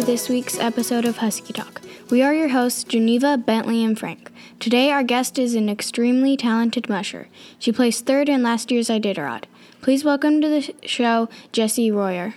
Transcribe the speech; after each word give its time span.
to 0.00 0.06
this 0.06 0.30
week's 0.30 0.58
episode 0.58 1.04
of 1.04 1.18
Husky 1.18 1.52
Talk. 1.52 1.82
We 2.08 2.22
are 2.22 2.32
your 2.32 2.48
hosts, 2.48 2.84
Geneva, 2.84 3.36
Bentley, 3.36 3.84
and 3.84 3.98
Frank. 3.98 4.30
Today, 4.58 4.90
our 4.90 5.02
guest 5.02 5.38
is 5.38 5.54
an 5.54 5.68
extremely 5.68 6.38
talented 6.38 6.88
musher. 6.88 7.28
She 7.58 7.70
placed 7.70 8.06
third 8.06 8.26
in 8.26 8.42
last 8.42 8.70
year's 8.70 8.88
Iditarod. 8.88 9.44
Please 9.82 10.02
welcome 10.02 10.40
to 10.40 10.48
the 10.48 10.74
show 10.86 11.28
Jessie 11.52 11.90
Royer. 11.90 12.34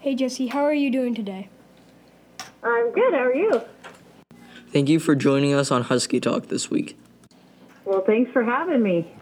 Hey 0.00 0.14
Jessie, 0.14 0.46
how 0.46 0.64
are 0.64 0.72
you 0.72 0.90
doing 0.90 1.14
today? 1.14 1.50
I'm 2.62 2.90
good. 2.92 3.12
How 3.12 3.24
are 3.24 3.34
you? 3.34 3.60
Thank 4.72 4.88
you 4.88 4.98
for 4.98 5.14
joining 5.14 5.52
us 5.52 5.70
on 5.70 5.82
Husky 5.82 6.20
Talk 6.20 6.48
this 6.48 6.70
week. 6.70 6.96
Well, 7.84 8.02
thanks 8.02 8.32
for 8.32 8.44
having 8.44 8.82
me. 8.82 9.12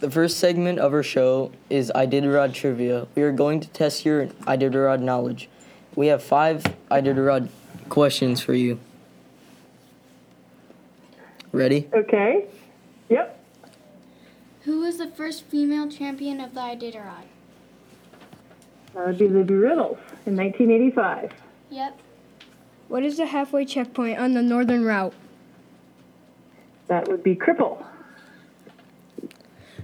The 0.00 0.10
first 0.10 0.36
segment 0.36 0.78
of 0.78 0.92
our 0.92 1.02
show 1.02 1.52
is 1.70 1.90
Iditarod 1.94 2.52
Trivia. 2.52 3.06
We 3.14 3.22
are 3.22 3.32
going 3.32 3.60
to 3.60 3.68
test 3.68 4.04
your 4.04 4.26
Iditarod 4.26 5.00
knowledge. 5.00 5.48
We 5.98 6.06
have 6.06 6.22
five 6.22 6.62
Iditarod 6.92 7.48
questions 7.88 8.40
for 8.40 8.54
you. 8.54 8.78
Ready? 11.50 11.88
Okay. 11.92 12.44
Yep. 13.08 13.44
Who 14.60 14.78
was 14.82 14.98
the 14.98 15.08
first 15.08 15.42
female 15.46 15.90
champion 15.90 16.40
of 16.40 16.54
the 16.54 16.60
Iditarod? 16.60 17.26
That 18.94 19.08
would 19.08 19.18
be 19.18 19.26
Libby 19.26 19.54
Riddles 19.54 19.98
in 20.24 20.36
1985. 20.36 21.32
Yep. 21.70 21.98
What 22.86 23.02
is 23.02 23.16
the 23.16 23.26
halfway 23.26 23.64
checkpoint 23.64 24.20
on 24.20 24.34
the 24.34 24.42
northern 24.42 24.84
route? 24.84 25.14
That 26.86 27.08
would 27.08 27.24
be 27.24 27.34
Cripple. 27.34 27.84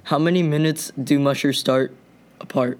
How 0.04 0.20
many 0.20 0.44
minutes 0.44 0.92
do 0.92 1.18
mushers 1.18 1.58
start 1.58 1.92
apart? 2.40 2.78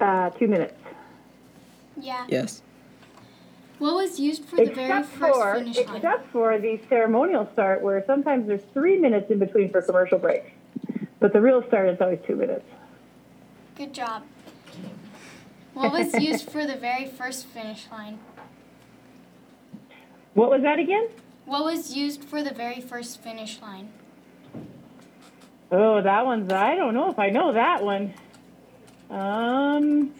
Uh, 0.00 0.30
two 0.30 0.48
minutes. 0.48 0.81
Yeah. 2.02 2.26
Yes. 2.28 2.62
What 3.78 3.94
was 3.94 4.20
used 4.20 4.44
for 4.44 4.56
the 4.56 4.66
very 4.66 5.02
first 5.02 5.18
for 5.18 5.54
finish 5.54 5.76
line? 5.76 5.96
except 5.96 6.30
for 6.30 6.58
the 6.58 6.80
ceremonial 6.88 7.48
start, 7.52 7.80
where 7.82 8.04
sometimes 8.06 8.46
there's 8.46 8.62
three 8.72 8.98
minutes 8.98 9.30
in 9.30 9.38
between 9.38 9.70
for 9.70 9.82
commercial 9.82 10.18
breaks, 10.18 10.50
but 11.20 11.32
the 11.32 11.40
real 11.40 11.64
start 11.66 11.88
is 11.88 12.00
always 12.00 12.20
two 12.26 12.36
minutes. 12.36 12.64
Good 13.76 13.92
job. 13.92 14.24
What 15.74 15.92
was 15.92 16.14
used 16.20 16.50
for 16.50 16.66
the 16.66 16.76
very 16.76 17.06
first 17.06 17.46
finish 17.46 17.86
line? 17.90 18.18
What 20.34 20.50
was 20.50 20.62
that 20.62 20.78
again? 20.78 21.08
What 21.44 21.64
was 21.64 21.96
used 21.96 22.24
for 22.24 22.42
the 22.42 22.52
very 22.52 22.80
first 22.80 23.20
finish 23.20 23.60
line? 23.60 23.90
Oh, 25.70 26.02
that 26.02 26.24
one's. 26.24 26.52
I 26.52 26.74
don't 26.76 26.94
know 26.94 27.10
if 27.10 27.18
I 27.18 27.30
know 27.30 27.52
that 27.52 27.82
one. 27.82 28.14
Um, 29.10 30.12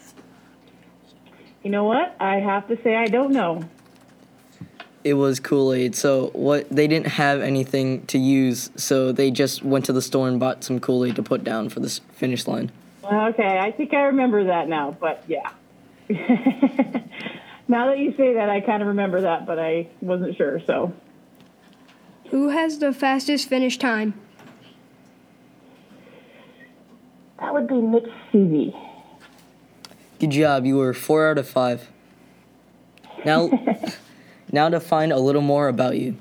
you 1.63 1.71
know 1.71 1.85
what? 1.85 2.17
I 2.21 2.37
have 2.37 2.69
to 2.69 2.83
say 2.83 2.97
I 2.97 3.07
don't 3.07 3.33
know. 3.33 3.65
It 5.05 5.15
was 5.15 5.41
Kool 5.41 5.73
Aid. 5.73 5.97
So 5.97 6.31
what? 6.33 6.69
They 6.71 6.87
didn't 6.87 7.09
have 7.09 7.41
anything 7.41 8.07
to 8.07 8.19
use, 8.19 8.71
so 8.77 9.13
they 9.13 9.31
just 9.31 9.63
went 9.63 9.85
to 9.87 9.93
the 9.93 10.03
store 10.03 10.29
and 10.29 10.39
bought 10.39 10.63
some 10.65 10.79
Kool 10.81 11.05
Aid 11.05 11.17
to 11.17 11.23
put 11.23 11.43
down 11.45 11.69
for 11.69 11.81
the 11.81 12.01
finish 12.13 12.47
line. 12.47 12.71
Okay, 13.05 13.59
I 13.59 13.73
think 13.73 13.95
I 13.95 14.03
remember 14.03 14.45
that 14.45 14.69
now, 14.69 14.97
but 15.01 15.25
yeah. 15.27 15.51
now 17.69 17.87
that 17.87 17.99
you 17.99 18.15
say 18.17 18.35
that, 18.35 18.49
I 18.49 18.61
kind 18.61 18.81
of 18.81 18.89
remember 18.89 19.23
that, 19.23 19.45
but 19.45 19.59
I 19.59 19.89
wasn't 20.01 20.37
sure, 20.37 20.61
so. 20.67 20.93
Who 22.31 22.51
has 22.51 22.79
the 22.79 22.93
fastest 22.93 23.49
finish 23.49 23.77
time? 23.77 24.15
That 27.41 27.53
would 27.53 27.67
be 27.67 27.75
Mitch 27.75 28.09
Seavey. 28.33 28.73
Good 30.23 30.31
job. 30.31 30.65
You 30.65 30.77
were 30.77 30.95
four 30.95 31.29
out 31.29 31.39
of 31.39 31.49
five. 31.49 31.91
Now, 33.25 33.51
now 34.53 34.69
to 34.69 34.79
find 34.79 35.11
a 35.11 35.19
little 35.19 35.43
more 35.43 35.67
about 35.67 35.99
you. 35.99 36.17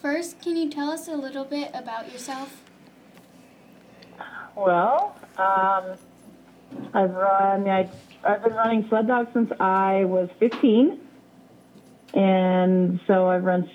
First, 0.00 0.40
can 0.40 0.56
you 0.56 0.70
tell 0.70 0.90
us 0.90 1.06
a 1.06 1.14
little 1.14 1.44
bit 1.44 1.70
about 1.74 2.10
yourself? 2.10 2.62
Well, 4.56 5.14
um, 5.36 5.98
I've 6.94 7.10
run, 7.10 7.68
I, 7.68 7.90
I've 8.24 8.42
been 8.42 8.54
running 8.54 8.88
sled 8.88 9.08
dog 9.08 9.28
since 9.34 9.52
I 9.60 10.06
was 10.06 10.30
15. 10.38 10.98
And 12.14 12.98
so 13.06 13.28
I've 13.28 13.44
run 13.44 13.70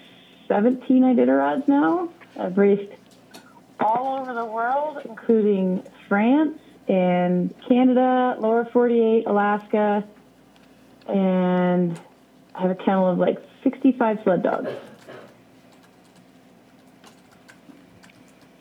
17 0.47 1.03
Iditarods 1.03 1.67
now. 1.67 2.09
I've 2.39 2.57
raced 2.57 2.91
all 3.79 4.19
over 4.19 4.33
the 4.33 4.45
world, 4.45 4.99
including 5.05 5.83
France 6.09 6.57
and 6.88 7.53
Canada, 7.67 8.35
lower 8.39 8.66
48, 8.66 9.25
Alaska, 9.27 10.03
and 11.07 11.99
I 12.55 12.61
have 12.61 12.71
a 12.71 12.75
kennel 12.75 13.09
of 13.09 13.17
like 13.17 13.38
65 13.63 14.19
sled 14.23 14.44
dogs. 14.44 14.69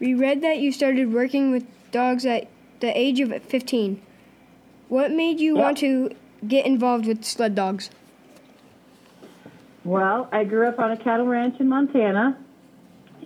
We 0.00 0.14
read 0.14 0.40
that 0.42 0.58
you 0.58 0.72
started 0.72 1.12
working 1.12 1.52
with 1.52 1.64
dogs 1.92 2.26
at 2.26 2.48
the 2.80 2.96
age 2.98 3.20
of 3.20 3.30
15. 3.42 4.02
What 4.88 5.12
made 5.12 5.38
you 5.38 5.54
Yep. 5.56 5.64
want 5.64 5.78
to 5.78 6.10
get 6.46 6.66
involved 6.66 7.06
with 7.06 7.24
sled 7.24 7.54
dogs? 7.54 7.90
Well, 9.84 10.28
I 10.32 10.44
grew 10.44 10.66
up 10.66 10.78
on 10.78 10.90
a 10.90 10.96
cattle 10.96 11.26
ranch 11.26 11.58
in 11.60 11.68
Montana, 11.68 12.36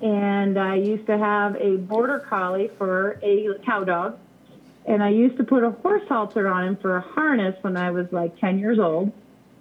and 0.02 0.58
I 0.58 0.76
used 0.76 1.06
to 1.06 1.16
have 1.18 1.56
a 1.56 1.76
border 1.76 2.18
collie 2.18 2.70
for 2.78 3.18
a 3.22 3.54
cow 3.64 3.84
dog, 3.84 4.18
and 4.86 5.02
I 5.02 5.08
used 5.10 5.36
to 5.38 5.44
put 5.44 5.64
a 5.64 5.70
horse 5.70 6.06
halter 6.08 6.46
on 6.46 6.64
him 6.64 6.76
for 6.76 6.96
a 6.96 7.00
harness 7.00 7.56
when 7.62 7.76
I 7.76 7.90
was 7.90 8.06
like 8.12 8.38
10 8.38 8.58
years 8.58 8.78
old. 8.78 9.12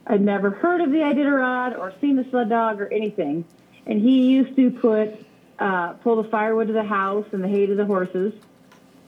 I'd 0.05 0.21
never 0.21 0.51
heard 0.51 0.81
of 0.81 0.91
the 0.91 0.99
Iditarod 0.99 1.77
or 1.77 1.91
seen 1.99 2.15
the 2.15 2.25
sled 2.29 2.49
dog 2.49 2.79
or 2.79 2.91
anything, 2.93 3.43
and 3.87 3.99
he 3.99 4.27
used 4.27 4.55
to 4.55 4.69
put 4.69 5.25
uh, 5.57 5.93
pull 5.93 6.21
the 6.21 6.29
firewood 6.29 6.67
to 6.67 6.73
the 6.73 6.83
house 6.83 7.25
and 7.31 7.43
the 7.43 7.47
hay 7.47 7.65
to 7.65 7.75
the 7.75 7.85
horses. 7.85 8.33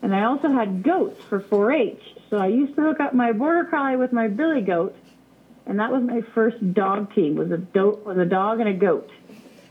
And 0.02 0.16
I 0.16 0.24
also 0.24 0.50
had 0.50 0.84
goats 0.84 1.22
for 1.26 1.40
4-H, 1.42 2.02
so 2.30 2.38
I 2.38 2.48
used 2.48 2.76
to 2.76 2.82
hook 2.82 3.00
up 3.00 3.14
my 3.14 3.32
border 3.32 3.66
collie 3.66 3.98
with 3.98 4.14
my 4.14 4.28
billy 4.28 4.62
goat. 4.62 4.96
And 5.66 5.80
that 5.80 5.92
was 5.92 6.02
my 6.02 6.22
first 6.34 6.74
dog 6.74 7.14
team 7.14 7.36
was 7.36 7.52
a 7.52 7.58
do- 7.58 8.02
was 8.06 8.18
a 8.18 8.26
dog 8.26 8.60
and 8.60 8.70
a 8.70 8.74
goat. 8.74 9.12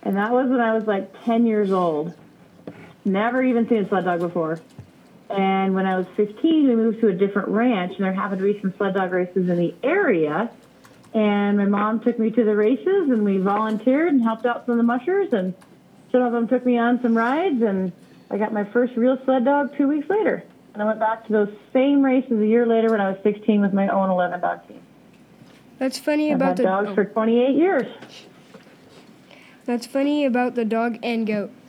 And 0.02 0.16
that 0.16 0.30
was 0.30 0.48
when 0.48 0.60
i 0.60 0.74
was 0.74 0.86
like 0.86 1.24
10 1.24 1.46
years 1.46 1.72
old. 1.72 2.14
Never 3.04 3.42
even 3.42 3.68
seen 3.68 3.78
a 3.78 3.88
sled 3.88 4.04
dog 4.04 4.20
before 4.20 4.60
and 5.30 5.74
when 5.74 5.86
i 5.86 5.96
was 5.96 6.06
15 6.16 6.68
we 6.68 6.76
moved 6.76 7.00
to 7.00 7.08
a 7.08 7.12
different 7.12 7.48
ranch 7.48 7.92
and 7.96 8.04
there 8.04 8.12
happened 8.12 8.40
to 8.40 8.52
be 8.52 8.60
some 8.60 8.72
sled 8.76 8.94
dog 8.94 9.12
races 9.12 9.48
in 9.48 9.56
the 9.56 9.74
area 9.82 10.50
and 11.14 11.56
my 11.56 11.64
mom 11.64 12.00
took 12.00 12.18
me 12.18 12.30
to 12.30 12.44
the 12.44 12.54
races 12.54 13.10
and 13.10 13.24
we 13.24 13.38
volunteered 13.38 14.12
and 14.12 14.22
helped 14.22 14.46
out 14.46 14.66
some 14.66 14.72
of 14.72 14.78
the 14.78 14.84
mushers 14.84 15.32
and 15.32 15.54
some 16.12 16.22
of 16.22 16.32
them 16.32 16.46
took 16.46 16.64
me 16.64 16.78
on 16.78 17.00
some 17.02 17.16
rides 17.16 17.62
and 17.62 17.92
i 18.30 18.36
got 18.38 18.52
my 18.52 18.64
first 18.64 18.94
real 18.96 19.18
sled 19.24 19.44
dog 19.44 19.76
two 19.76 19.88
weeks 19.88 20.08
later 20.08 20.44
and 20.74 20.82
i 20.82 20.86
went 20.86 21.00
back 21.00 21.26
to 21.26 21.32
those 21.32 21.52
same 21.72 22.04
races 22.04 22.40
a 22.40 22.46
year 22.46 22.66
later 22.66 22.90
when 22.90 23.00
i 23.00 23.10
was 23.10 23.18
16 23.22 23.60
with 23.60 23.72
my 23.72 23.88
own 23.88 24.10
11 24.10 24.40
dog 24.40 24.66
team 24.68 24.80
That's 25.78 25.98
funny 25.98 26.30
I've 26.30 26.36
about 26.36 26.48
had 26.48 26.56
the 26.58 26.62
dogs 26.62 26.88
oh. 26.90 26.94
for 26.94 27.04
28 27.04 27.54
years. 27.56 27.86
That's 29.66 29.84
funny 29.84 30.24
about 30.24 30.54
the 30.54 30.64
dog 30.64 30.98
and 31.02 31.26
goat. 31.26 31.50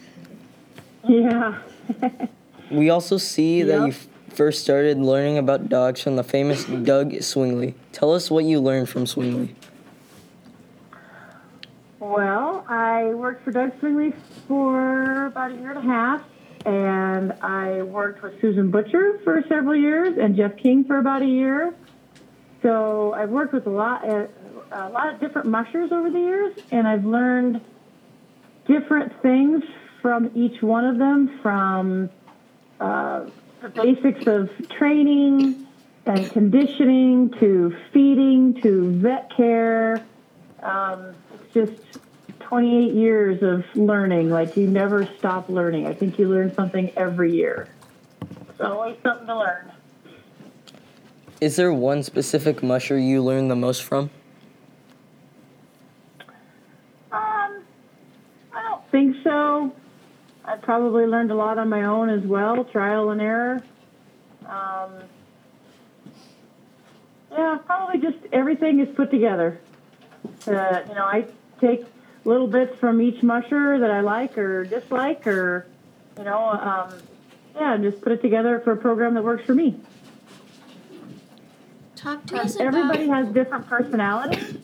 Yeah. 1.09 1.62
We 2.70 2.90
also 2.90 3.18
see 3.18 3.64
that 3.64 3.82
you 3.82 3.88
f- 3.90 4.08
first 4.30 4.62
started 4.62 4.98
learning 4.98 5.38
about 5.38 5.70
dogs 5.70 6.02
from 6.02 6.16
the 6.16 6.24
famous 6.24 6.66
Doug 6.66 7.12
Swingley. 7.14 7.74
Tell 7.92 8.14
us 8.14 8.30
what 8.30 8.44
you 8.46 8.60
learned 8.60 8.90
from 8.90 9.06
Swingley. 9.06 9.56
Well, 12.00 12.66
I 12.68 13.14
worked 13.14 13.44
for 13.44 13.52
Doug 13.52 13.80
Swingley 13.80 14.14
for 14.48 15.28
about 15.28 15.52
a 15.52 15.56
year 15.56 15.72
and 15.72 15.80
a 15.80 15.82
half, 15.82 16.24
and 16.66 17.34
I 17.42 17.82
worked 17.84 18.22
with 18.22 18.40
Susan 18.42 18.70
Butcher 18.70 19.20
for 19.24 19.44
several 19.48 19.75
years 19.75 20.18
and 20.18 20.36
Jeff 20.36 20.58
King 20.58 20.84
for 20.84 21.00
about 21.00 21.22
a 21.22 21.28
year. 21.28 21.74
So 22.62 23.13
I've 23.13 23.30
worked 23.30 23.54
with 23.54 23.68
a 23.68 23.72
lot, 23.72 24.08
uh, 24.08 24.28
a 24.72 24.90
lot 24.90 25.13
of 25.13 25.20
different 25.20 25.48
mushers 25.48 25.92
over 25.92 26.10
the 26.10 26.20
years, 26.20 26.56
and 26.72 26.88
I've 26.88 27.06
learned 27.06 27.62
different 28.68 29.13
things 29.22 29.63
from 30.02 30.31
each 30.36 30.62
one 30.62 30.86
of 30.86 30.98
them, 30.98 31.40
from 31.42 32.10
uh, 32.79 33.25
the 33.62 33.69
basics 33.69 34.27
of 34.27 34.50
training 34.69 35.68
and 36.06 36.31
conditioning 36.31 37.29
to 37.39 37.75
feeding 37.91 38.62
to 38.62 38.91
vet 39.00 39.31
care. 39.35 40.03
Um, 40.63 41.13
it's 41.33 41.53
just 41.53 42.00
28 42.39 42.94
years 42.94 43.44
of 43.44 43.65
learning. 43.75 44.29
Like 44.29 44.56
you 44.56 44.68
never 44.68 45.06
stop 45.18 45.50
learning. 45.50 45.85
I 45.85 45.94
think 45.94 46.18
you 46.18 46.29
learn 46.29 46.53
something 46.53 46.91
every 46.95 47.33
year. 47.33 47.68
It's 48.50 48.62
always 48.62 48.95
something 49.03 49.27
to 49.27 49.38
learn. 49.38 49.71
Is 51.39 51.56
there 51.56 51.74
one 51.74 52.01
specific 52.03 52.63
musher 52.63 52.97
you 52.97 53.21
learned 53.21 53.51
the 53.51 53.56
most 53.56 53.83
from? 53.83 54.09
Um, 57.12 57.63
I 58.51 58.62
don't 58.63 58.91
think 58.91 59.15
so. 59.24 59.71
I 60.48 60.56
probably 60.56 61.06
learned 61.06 61.30
a 61.30 61.36
lot 61.36 61.58
on 61.58 61.68
my 61.68 61.84
own 61.84 62.10
as 62.10 62.24
well, 62.24 62.64
trial 62.64 63.10
and 63.10 63.22
error. 63.22 63.62
Um, 64.46 64.94
yeah, 67.30 67.60
probably 67.66 68.00
just 68.00 68.18
everything 68.32 68.80
is 68.80 68.88
put 68.96 69.12
together. 69.12 69.60
Uh, 70.48 70.80
you 70.88 70.96
know, 70.96 71.04
I 71.04 71.26
take 71.60 71.86
little 72.24 72.48
bits 72.48 72.80
from 72.80 73.02
each 73.02 73.22
musher 73.22 73.78
that 73.78 73.92
I 73.92 74.00
like 74.00 74.38
or 74.38 74.64
dislike, 74.64 75.28
or 75.28 75.68
you 76.18 76.24
know, 76.24 76.40
um, 76.40 76.94
yeah, 77.54 77.74
and 77.74 77.84
just 77.84 78.02
put 78.02 78.14
it 78.14 78.22
together 78.22 78.62
for 78.62 78.72
a 78.72 78.78
program 78.78 79.16
that 79.16 79.24
works 79.26 79.46
for 79.46 79.54
me. 79.54 79.78
Talk 81.98 82.26
to 82.28 82.38
us 82.38 82.56
about. 82.56 82.68
Everybody 82.68 83.10
has 83.10 83.28
different 83.34 83.68
personalities, 83.68 84.58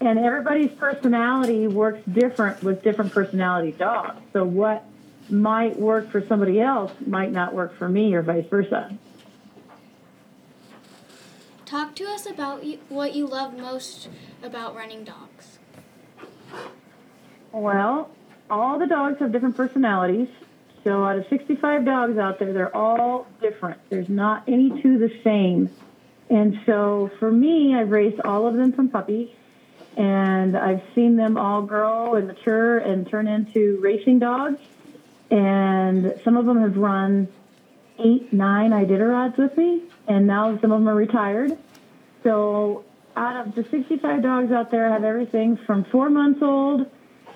and 0.00 0.18
everybody's 0.18 0.70
personality 0.70 1.66
works 1.66 2.00
different 2.10 2.62
with 2.62 2.82
different 2.82 3.12
personality 3.12 3.72
dogs. 3.72 4.22
So 4.32 4.44
what 4.44 4.86
might 5.30 5.78
work 5.78 6.10
for 6.10 6.24
somebody 6.26 6.60
else 6.60 6.92
might 7.06 7.32
not 7.32 7.54
work 7.54 7.76
for 7.76 7.88
me, 7.88 8.14
or 8.14 8.22
vice 8.22 8.46
versa. 8.48 8.96
Talk 11.64 11.94
to 11.96 12.04
us 12.04 12.26
about 12.26 12.62
what 12.88 13.14
you 13.14 13.26
love 13.26 13.56
most 13.56 14.08
about 14.42 14.74
running 14.74 15.04
dogs. 15.04 15.58
Well, 17.50 18.10
all 18.50 18.78
the 18.78 18.86
dogs 18.86 19.18
have 19.20 19.32
different 19.32 19.56
personalities. 19.56 20.28
So 20.84 21.04
out 21.04 21.16
of 21.16 21.26
65 21.28 21.84
dogs 21.84 22.18
out 22.18 22.38
there, 22.38 22.52
they're 22.52 22.76
all 22.76 23.26
different. 23.40 23.78
There's 23.88 24.08
not 24.08 24.42
any 24.48 24.82
two 24.82 24.98
the 24.98 25.12
same. 25.22 25.70
And 26.28 26.60
so 26.66 27.10
for 27.18 27.30
me, 27.30 27.74
I've 27.74 27.90
raised 27.90 28.20
all 28.20 28.46
of 28.46 28.54
them 28.54 28.72
from 28.72 28.88
puppies, 28.88 29.30
and 29.96 30.56
I've 30.56 30.82
seen 30.94 31.16
them 31.16 31.36
all 31.36 31.62
grow 31.62 32.14
and 32.14 32.26
mature 32.26 32.78
and 32.78 33.08
turn 33.08 33.28
into 33.28 33.78
racing 33.80 34.18
dogs. 34.18 34.58
And 35.32 36.20
some 36.24 36.36
of 36.36 36.44
them 36.44 36.60
have 36.60 36.76
run 36.76 37.26
eight, 37.98 38.34
nine 38.34 38.70
Iditarods 38.70 39.38
with 39.38 39.56
me, 39.56 39.82
and 40.06 40.26
now 40.26 40.58
some 40.60 40.70
of 40.72 40.80
them 40.80 40.88
are 40.88 40.94
retired. 40.94 41.56
So 42.22 42.84
out 43.16 43.46
of 43.46 43.54
the 43.54 43.64
65 43.64 44.22
dogs 44.22 44.52
out 44.52 44.70
there, 44.70 44.90
I 44.90 44.92
have 44.92 45.04
everything 45.04 45.56
from 45.56 45.84
four 45.84 46.10
months 46.10 46.42
old 46.42 46.86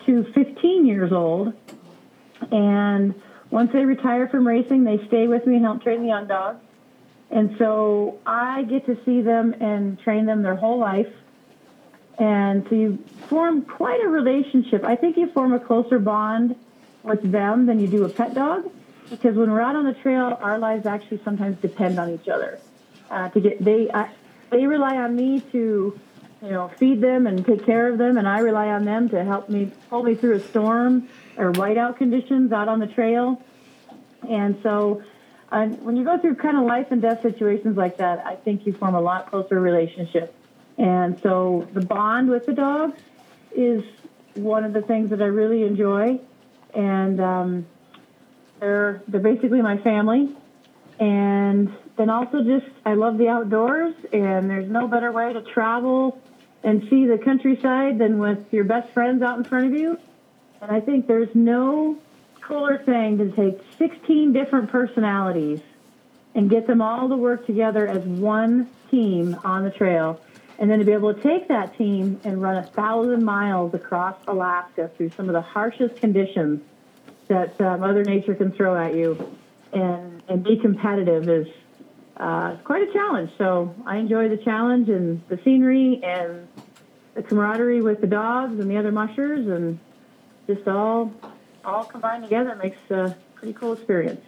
to 0.04 0.24
15 0.34 0.84
years 0.84 1.10
old. 1.10 1.54
And 2.52 3.14
once 3.50 3.72
they 3.72 3.86
retire 3.86 4.28
from 4.28 4.46
racing, 4.46 4.84
they 4.84 4.98
stay 5.06 5.26
with 5.26 5.46
me 5.46 5.56
and 5.56 5.64
help 5.64 5.82
train 5.82 6.02
the 6.02 6.08
young 6.08 6.26
dogs. 6.26 6.62
And 7.30 7.56
so 7.56 8.18
I 8.26 8.64
get 8.64 8.84
to 8.86 8.98
see 9.06 9.22
them 9.22 9.54
and 9.58 9.98
train 10.00 10.26
them 10.26 10.42
their 10.42 10.54
whole 10.54 10.78
life. 10.78 11.12
And 12.18 12.66
so 12.68 12.74
you 12.74 12.98
form 13.30 13.62
quite 13.62 14.04
a 14.04 14.08
relationship. 14.08 14.84
I 14.84 14.96
think 14.96 15.16
you 15.16 15.30
form 15.32 15.54
a 15.54 15.60
closer 15.60 15.98
bond 15.98 16.56
with 17.06 17.30
them 17.30 17.66
than 17.66 17.80
you 17.80 17.86
do 17.86 18.04
a 18.04 18.08
pet 18.08 18.34
dog 18.34 18.70
because 19.10 19.36
when 19.36 19.50
we're 19.50 19.60
out 19.60 19.76
on 19.76 19.84
the 19.84 19.94
trail, 19.94 20.36
our 20.40 20.58
lives 20.58 20.86
actually 20.86 21.20
sometimes 21.24 21.60
depend 21.60 21.98
on 21.98 22.10
each 22.12 22.28
other. 22.28 22.58
Uh, 23.10 23.28
to 23.30 23.40
get 23.40 23.64
they 23.64 23.90
I, 23.92 24.10
they 24.50 24.66
rely 24.66 24.96
on 24.96 25.14
me 25.14 25.40
to 25.52 25.98
you 26.42 26.50
know 26.50 26.68
feed 26.76 27.00
them 27.00 27.26
and 27.26 27.46
take 27.46 27.64
care 27.64 27.88
of 27.90 27.98
them, 27.98 28.18
and 28.18 28.26
I 28.26 28.40
rely 28.40 28.68
on 28.68 28.84
them 28.84 29.08
to 29.10 29.24
help 29.24 29.48
me 29.48 29.70
pull 29.88 30.02
me 30.02 30.14
through 30.14 30.36
a 30.36 30.40
storm 30.40 31.08
or 31.36 31.52
whiteout 31.52 31.96
conditions 31.98 32.52
out 32.52 32.68
on 32.68 32.80
the 32.80 32.86
trail. 32.86 33.40
And 34.28 34.58
so 34.62 35.02
uh, 35.52 35.66
when 35.66 35.96
you 35.96 36.04
go 36.04 36.18
through 36.18 36.34
kind 36.36 36.56
of 36.56 36.64
life 36.64 36.88
and 36.90 37.00
death 37.00 37.22
situations 37.22 37.76
like 37.76 37.98
that, 37.98 38.26
I 38.26 38.34
think 38.34 38.66
you 38.66 38.72
form 38.72 38.94
a 38.94 39.00
lot 39.00 39.30
closer 39.30 39.60
relationship. 39.60 40.34
And 40.78 41.20
so 41.22 41.68
the 41.72 41.80
bond 41.80 42.28
with 42.28 42.46
the 42.46 42.52
dogs 42.52 43.00
is 43.54 43.84
one 44.34 44.64
of 44.64 44.72
the 44.72 44.82
things 44.82 45.10
that 45.10 45.22
I 45.22 45.26
really 45.26 45.62
enjoy. 45.62 46.20
And 46.76 47.20
um, 47.20 47.66
they're 48.60 49.02
they're 49.08 49.20
basically 49.20 49.62
my 49.62 49.78
family. 49.78 50.36
And 51.00 51.74
then 51.96 52.10
also 52.10 52.42
just 52.42 52.66
I 52.84 52.94
love 52.94 53.18
the 53.18 53.28
outdoors, 53.28 53.94
and 54.12 54.48
there's 54.48 54.70
no 54.70 54.86
better 54.86 55.10
way 55.10 55.32
to 55.32 55.42
travel 55.42 56.20
and 56.62 56.86
see 56.88 57.06
the 57.06 57.18
countryside 57.18 57.98
than 57.98 58.18
with 58.18 58.52
your 58.52 58.64
best 58.64 58.90
friends 58.92 59.22
out 59.22 59.38
in 59.38 59.44
front 59.44 59.66
of 59.66 59.74
you. 59.74 59.98
And 60.60 60.70
I 60.70 60.80
think 60.80 61.06
there's 61.06 61.34
no 61.34 61.98
cooler 62.40 62.78
thing 62.78 63.18
to 63.18 63.30
take 63.32 63.60
16 63.78 64.32
different 64.32 64.70
personalities 64.70 65.60
and 66.34 66.50
get 66.50 66.66
them 66.66 66.82
all 66.82 67.08
to 67.08 67.16
work 67.16 67.46
together 67.46 67.86
as 67.86 68.02
one 68.04 68.68
team 68.90 69.38
on 69.44 69.64
the 69.64 69.70
trail. 69.70 70.20
And 70.58 70.70
then 70.70 70.78
to 70.78 70.84
be 70.84 70.92
able 70.92 71.12
to 71.12 71.20
take 71.20 71.48
that 71.48 71.76
team 71.76 72.20
and 72.24 72.40
run 72.40 72.56
a 72.56 72.62
thousand 72.62 73.24
miles 73.24 73.74
across 73.74 74.16
Alaska 74.26 74.90
through 74.96 75.10
some 75.10 75.28
of 75.28 75.34
the 75.34 75.42
harshest 75.42 75.96
conditions 75.96 76.62
that 77.28 77.60
uh, 77.60 77.76
Mother 77.76 78.04
Nature 78.04 78.34
can 78.34 78.52
throw 78.52 78.76
at 78.76 78.94
you 78.94 79.36
and, 79.72 80.22
and 80.28 80.42
be 80.42 80.56
competitive 80.56 81.28
is 81.28 81.46
uh, 82.16 82.56
quite 82.64 82.88
a 82.88 82.92
challenge. 82.92 83.30
So 83.36 83.74
I 83.84 83.98
enjoy 83.98 84.28
the 84.28 84.38
challenge 84.38 84.88
and 84.88 85.22
the 85.28 85.38
scenery 85.44 86.00
and 86.02 86.48
the 87.14 87.22
camaraderie 87.22 87.82
with 87.82 88.00
the 88.00 88.06
dogs 88.06 88.58
and 88.58 88.70
the 88.70 88.76
other 88.76 88.92
mushers 88.92 89.46
and 89.46 89.78
just 90.46 90.66
all 90.68 91.12
all 91.64 91.84
combined 91.84 92.22
together 92.22 92.54
makes 92.54 92.78
a 92.90 93.16
pretty 93.34 93.52
cool 93.52 93.72
experience. 93.72 94.24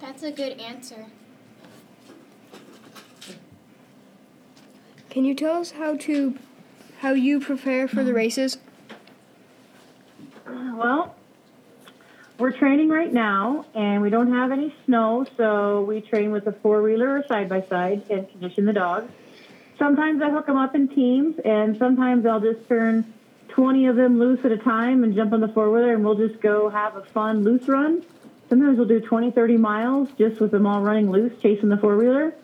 That's 0.00 0.22
a 0.22 0.30
good 0.30 0.60
answer. 0.60 1.06
Can 5.16 5.24
you 5.24 5.34
tell 5.34 5.54
us 5.54 5.70
how 5.70 5.96
to 5.96 6.36
how 6.98 7.14
you 7.14 7.40
prepare 7.40 7.88
for 7.88 8.04
the 8.04 8.12
races? 8.12 8.58
Well, 10.46 11.14
we're 12.38 12.52
training 12.52 12.90
right 12.90 13.10
now, 13.10 13.64
and 13.74 14.02
we 14.02 14.10
don't 14.10 14.30
have 14.30 14.52
any 14.52 14.74
snow, 14.84 15.24
so 15.38 15.80
we 15.84 16.02
train 16.02 16.32
with 16.32 16.46
a 16.48 16.52
four 16.52 16.82
wheeler 16.82 17.16
or 17.16 17.24
side 17.26 17.48
by 17.48 17.62
side 17.62 18.02
and 18.10 18.28
condition 18.28 18.66
the 18.66 18.74
dogs. 18.74 19.10
Sometimes 19.78 20.20
I 20.20 20.28
hook 20.28 20.44
them 20.44 20.58
up 20.58 20.74
in 20.74 20.86
teams, 20.86 21.36
and 21.42 21.78
sometimes 21.78 22.26
I'll 22.26 22.38
just 22.38 22.68
turn 22.68 23.10
20 23.48 23.86
of 23.86 23.96
them 23.96 24.18
loose 24.18 24.44
at 24.44 24.52
a 24.52 24.58
time 24.58 25.02
and 25.02 25.14
jump 25.14 25.32
on 25.32 25.40
the 25.40 25.48
four 25.48 25.70
wheeler, 25.70 25.94
and 25.94 26.04
we'll 26.04 26.28
just 26.28 26.42
go 26.42 26.68
have 26.68 26.94
a 26.94 27.02
fun 27.02 27.42
loose 27.42 27.66
run. 27.68 28.04
Sometimes 28.50 28.76
we'll 28.76 28.86
do 28.86 29.00
20, 29.00 29.30
30 29.30 29.56
miles 29.56 30.10
just 30.18 30.42
with 30.42 30.50
them 30.50 30.66
all 30.66 30.82
running 30.82 31.10
loose, 31.10 31.32
chasing 31.40 31.70
the 31.70 31.78
four 31.78 31.96
wheeler. 31.96 32.34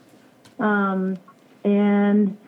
Um, 0.59 1.19
and 1.65 2.39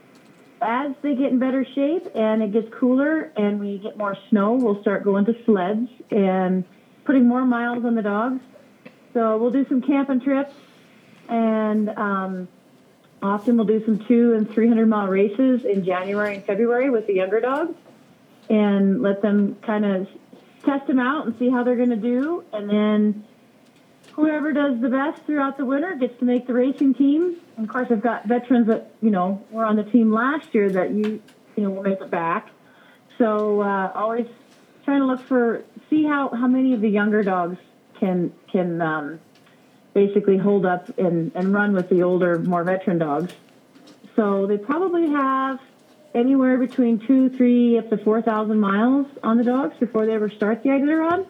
as 0.61 0.93
they 1.03 1.15
get 1.15 1.33
in 1.33 1.39
better 1.39 1.65
shape 1.75 2.09
and 2.15 2.43
it 2.43 2.53
gets 2.53 2.73
cooler 2.75 3.33
and 3.37 3.61
we 3.61 3.79
get 3.79 3.97
more 3.97 4.17
snow, 4.31 4.53
we'll 4.53 4.81
start 4.81 5.05
going 5.05 5.25
to 5.27 5.45
sleds 5.45 5.89
and 6.11 6.65
putting 7.05 7.27
more 7.27 7.45
miles 7.45 7.85
on 7.85 7.95
the 7.95 8.03
dogs. 8.03 8.41
So 9.13 9.37
we'll 9.37 9.51
do 9.51 9.67
some 9.69 9.83
camping 9.83 10.21
trips 10.21 10.55
and 11.29 11.91
um, 11.91 12.49
often 13.23 13.57
we'll 13.57 13.67
do 13.67 13.85
some 13.85 13.99
two 14.07 14.35
and 14.35 14.51
300 14.51 14.87
mile 14.87 15.09
races 15.09 15.65
in 15.65 15.85
January 15.85 16.37
and 16.37 16.45
February 16.45 16.91
with 16.91 17.07
the 17.07 17.15
younger 17.15 17.41
dogs 17.41 17.77
and 18.51 19.03
let 19.03 19.23
them 19.23 19.57
kind 19.63 19.85
of 19.85 20.09
test 20.65 20.87
them 20.87 20.99
out 20.99 21.27
and 21.27 21.39
see 21.39 21.51
how 21.51 21.63
they're 21.63 21.77
going 21.77 21.91
to 21.91 21.97
do. 21.97 22.45
And 22.53 22.69
then 22.69 23.25
whoever 24.15 24.53
does 24.53 24.81
the 24.81 24.89
best 24.89 25.23
throughout 25.27 25.57
the 25.57 25.65
winter 25.65 25.97
gets 25.97 26.19
to 26.21 26.25
make 26.25 26.47
the 26.47 26.55
racing 26.55 26.95
team. 26.95 27.37
And 27.57 27.67
of 27.67 27.73
course, 27.73 27.89
I've 27.91 28.03
got 28.03 28.27
veterans 28.27 28.69
that 28.69 28.93
you 29.03 29.11
know 29.11 29.45
were 29.51 29.65
on 29.65 29.77
the 29.77 29.85
team 29.85 30.13
last 30.13 30.55
year 30.55 30.71
that 30.71 30.91
you 30.93 31.21
you 31.57 31.63
know 31.63 31.71
will 31.71 31.83
make 31.83 32.01
it 32.01 32.11
back. 32.11 32.51
So 33.19 33.61
uh, 33.61 33.93
always 33.95 34.27
trying 34.85 35.01
to 35.01 35.07
look 35.07 35.21
for 35.21 35.65
see 35.91 36.05
how 36.05 36.29
how 36.29 36.47
many 36.47 36.75
of 36.75 36.81
the 36.81 36.89
younger 36.89 37.23
dogs 37.23 37.59
can 37.99 38.33
can 38.51 38.81
um, 38.81 39.21
basically 39.95 40.37
hold 40.37 40.65
up 40.65 40.97
and 40.99 41.33
and 41.35 41.53
run 41.53 41.73
with 41.73 41.89
the 41.89 42.03
older, 42.03 42.39
more 42.39 42.65
veteran 42.65 42.99
dogs. 42.99 43.33
So 44.17 44.47
they 44.47 44.59
probably 44.59 45.11
have 45.11 45.59
anywhere 46.15 46.57
between 46.57 47.01
two, 47.01 47.31
three, 47.31 47.79
up 47.79 47.91
to 47.91 47.97
four 47.99 48.23
thousand 48.23 48.61
miles 48.61 49.07
on 49.25 49.39
the 49.39 49.45
dogs 49.45 49.75
before 49.81 50.07
they 50.07 50.15
ever 50.15 50.31
start 50.31 50.63
the 50.63 50.69
Iditarod. 50.69 51.27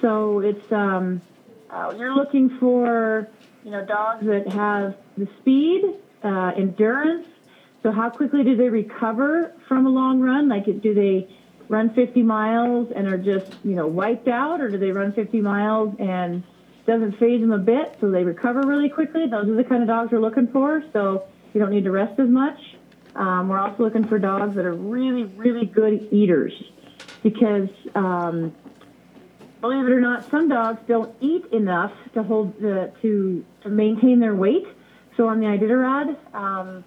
So 0.00 0.40
it's 0.40 0.72
um, 0.72 1.20
uh, 1.70 1.94
you're 1.96 2.14
looking 2.14 2.58
for 2.58 3.28
you 3.64 3.70
know 3.70 3.84
dogs 3.84 4.26
that 4.26 4.48
have 4.48 4.96
the 5.16 5.28
speed, 5.40 5.82
uh, 6.22 6.52
endurance. 6.56 7.26
So 7.82 7.92
how 7.92 8.10
quickly 8.10 8.42
do 8.44 8.56
they 8.56 8.68
recover 8.68 9.52
from 9.66 9.86
a 9.86 9.90
long 9.90 10.20
run? 10.20 10.48
Like 10.48 10.64
do 10.64 10.94
they 10.94 11.28
run 11.68 11.92
50 11.94 12.22
miles 12.22 12.90
and 12.94 13.06
are 13.06 13.18
just 13.18 13.52
you 13.64 13.74
know 13.74 13.86
wiped 13.86 14.28
out, 14.28 14.60
or 14.60 14.68
do 14.68 14.78
they 14.78 14.90
run 14.90 15.12
50 15.12 15.40
miles 15.40 15.94
and 15.98 16.42
doesn't 16.86 17.18
phase 17.18 17.40
them 17.40 17.52
a 17.52 17.58
bit, 17.58 17.96
so 18.00 18.10
they 18.10 18.24
recover 18.24 18.62
really 18.62 18.88
quickly? 18.88 19.26
Those 19.26 19.48
are 19.48 19.54
the 19.54 19.64
kind 19.64 19.82
of 19.82 19.88
dogs 19.88 20.10
we're 20.12 20.20
looking 20.20 20.48
for. 20.48 20.82
So 20.92 21.24
you 21.52 21.60
don't 21.60 21.70
need 21.70 21.84
to 21.84 21.90
rest 21.90 22.18
as 22.18 22.28
much. 22.28 22.58
Um, 23.14 23.48
we're 23.48 23.58
also 23.58 23.82
looking 23.82 24.06
for 24.06 24.18
dogs 24.18 24.54
that 24.54 24.64
are 24.64 24.74
really, 24.74 25.24
really 25.24 25.66
good 25.66 26.08
eaters 26.12 26.52
because 27.22 27.68
um, 27.94 28.54
believe 29.60 29.86
it 29.86 29.92
or 29.92 30.00
not, 30.00 30.30
some 30.30 30.48
dogs 30.48 30.80
don't 30.86 31.14
eat 31.20 31.46
enough 31.52 31.92
to 32.14 32.22
hold 32.22 32.58
the, 32.60 32.92
to 33.02 33.44
to 33.62 33.68
maintain 33.68 34.20
their 34.20 34.34
weight. 34.34 34.66
So 35.16 35.28
on 35.28 35.40
the 35.40 35.46
Iditarod, 35.46 36.16
um, 36.34 36.84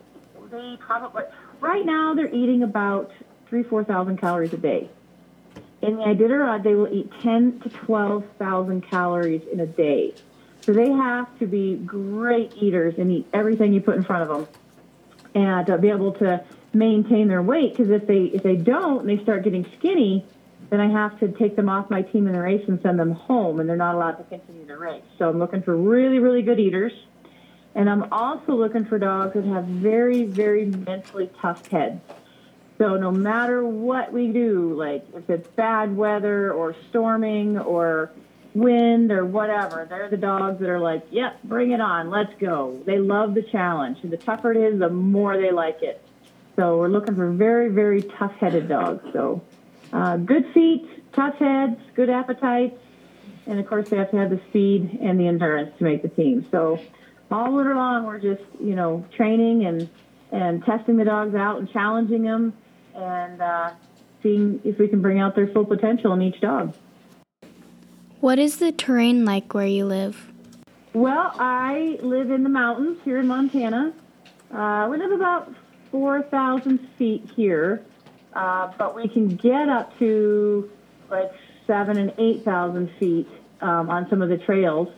they 0.49 0.77
probably 0.79 1.23
right 1.59 1.85
now 1.85 2.13
they're 2.13 2.33
eating 2.33 2.63
about 2.63 3.11
three 3.47 3.63
four 3.63 3.83
thousand 3.83 4.17
calories 4.17 4.53
a 4.53 4.57
day. 4.57 4.89
In 5.81 5.95
the 5.95 6.03
Iditarod, 6.03 6.63
they 6.63 6.75
will 6.75 6.93
eat 6.93 7.11
ten 7.21 7.59
to 7.61 7.69
twelve 7.69 8.25
thousand 8.37 8.81
calories 8.89 9.41
in 9.51 9.59
a 9.59 9.65
day. 9.65 10.13
So 10.61 10.73
they 10.73 10.91
have 10.91 11.27
to 11.39 11.47
be 11.47 11.75
great 11.75 12.53
eaters 12.55 12.95
and 12.97 13.11
eat 13.11 13.27
everything 13.33 13.73
you 13.73 13.81
put 13.81 13.95
in 13.95 14.03
front 14.03 14.29
of 14.29 14.29
them, 14.29 14.47
and 15.33 15.65
to 15.65 15.77
be 15.77 15.89
able 15.89 16.13
to 16.13 16.43
maintain 16.73 17.27
their 17.27 17.41
weight. 17.41 17.75
Because 17.75 17.89
if 17.89 18.05
they 18.07 18.25
if 18.25 18.43
they 18.43 18.55
don't 18.55 19.01
and 19.01 19.09
they 19.09 19.21
start 19.23 19.43
getting 19.43 19.65
skinny, 19.77 20.23
then 20.71 20.79
I 20.79 20.89
have 20.89 21.19
to 21.19 21.27
take 21.27 21.55
them 21.55 21.69
off 21.69 21.91
my 21.91 22.01
team 22.01 22.25
in 22.25 22.33
the 22.33 22.41
race 22.41 22.63
and 22.67 22.81
send 22.81 22.97
them 22.97 23.11
home, 23.11 23.59
and 23.59 23.69
they're 23.69 23.75
not 23.75 23.93
allowed 23.93 24.13
to 24.13 24.23
continue 24.23 24.65
the 24.65 24.77
race. 24.77 25.03
So 25.19 25.29
I'm 25.29 25.37
looking 25.37 25.61
for 25.61 25.77
really 25.77 26.17
really 26.17 26.41
good 26.41 26.59
eaters, 26.59 26.93
and 27.75 27.87
I'm 27.87 28.11
also 28.11 28.55
looking 28.55 28.85
for 28.85 28.97
dogs 28.97 29.35
that 29.35 29.45
have 29.45 29.65
very 29.65 30.23
very 30.23 30.65
mentally 30.65 31.29
tough 31.39 31.67
heads. 31.67 32.01
So 32.79 32.97
no 32.97 33.11
matter 33.11 33.63
what 33.63 34.11
we 34.11 34.29
do, 34.29 34.73
like 34.73 35.05
if 35.13 35.29
it's 35.29 35.47
bad 35.49 35.95
weather 35.95 36.51
or 36.51 36.75
storming 36.89 37.59
or 37.59 38.09
wind 38.55 39.11
or 39.11 39.23
whatever, 39.23 39.85
they're 39.87 40.09
the 40.09 40.17
dogs 40.17 40.59
that 40.59 40.69
are 40.69 40.79
like, 40.79 41.03
yep, 41.11 41.41
bring 41.43 41.71
it 41.71 41.79
on, 41.79 42.09
let's 42.09 42.33
go. 42.39 42.81
They 42.85 42.97
love 42.97 43.33
the 43.35 43.43
challenge. 43.43 43.99
And 44.01 44.11
the 44.11 44.17
tougher 44.17 44.51
it 44.51 44.57
is, 44.57 44.79
the 44.79 44.89
more 44.89 45.37
they 45.37 45.51
like 45.51 45.83
it. 45.83 46.03
So 46.55 46.77
we're 46.77 46.89
looking 46.89 47.15
for 47.15 47.31
very, 47.31 47.69
very 47.69 48.01
tough-headed 48.01 48.67
dogs. 48.67 49.03
So 49.13 49.41
uh, 49.93 50.17
good 50.17 50.45
feet, 50.53 50.87
tough 51.13 51.35
heads, 51.35 51.79
good 51.95 52.09
appetites, 52.09 52.79
and 53.47 53.59
of 53.59 53.67
course 53.67 53.89
they 53.89 53.97
have 53.97 54.11
to 54.11 54.17
have 54.17 54.29
the 54.29 54.41
speed 54.49 54.99
and 55.01 55.19
the 55.19 55.27
endurance 55.27 55.77
to 55.77 55.83
make 55.83 56.01
the 56.01 56.09
team. 56.09 56.45
So 56.51 56.79
all 57.29 57.53
winter 57.53 57.75
long, 57.75 58.05
we're 58.05 58.19
just 58.19 58.43
you 58.59 58.75
know 58.75 59.05
training 59.15 59.65
and 59.65 59.89
and 60.31 60.63
testing 60.63 60.97
the 60.97 61.05
dogs 61.05 61.35
out 61.35 61.59
and 61.59 61.69
challenging 61.71 62.23
them 62.23 62.53
and 62.95 63.41
uh, 63.41 63.71
seeing 64.23 64.61
if 64.63 64.77
we 64.77 64.87
can 64.87 65.01
bring 65.01 65.19
out 65.19 65.35
their 65.35 65.47
full 65.47 65.65
potential 65.65 66.13
in 66.13 66.21
each 66.21 66.39
dog. 66.41 66.73
What 68.19 68.37
is 68.37 68.57
the 68.57 68.71
terrain 68.71 69.25
like 69.25 69.53
where 69.53 69.65
you 69.65 69.85
live? 69.85 70.31
Well, 70.93 71.31
I 71.35 71.97
live 72.01 72.31
in 72.31 72.43
the 72.43 72.49
mountains 72.49 72.99
here 73.03 73.17
in 73.17 73.27
Montana. 73.27 73.93
Uh, 74.53 74.87
we 74.91 74.97
live 74.97 75.11
about 75.11 75.53
4,000 75.91 76.87
feet 76.97 77.29
here, 77.35 77.83
uh, 78.33 78.71
but 78.77 78.95
we 78.95 79.07
can 79.07 79.27
get 79.27 79.69
up 79.69 79.97
to 79.99 80.69
like 81.09 81.31
seven 81.67 81.97
and 81.97 82.13
8,000 82.17 82.91
feet 82.99 83.27
um, 83.61 83.89
on 83.89 84.09
some 84.09 84.21
of 84.21 84.29
the 84.29 84.37
trails. 84.37 84.89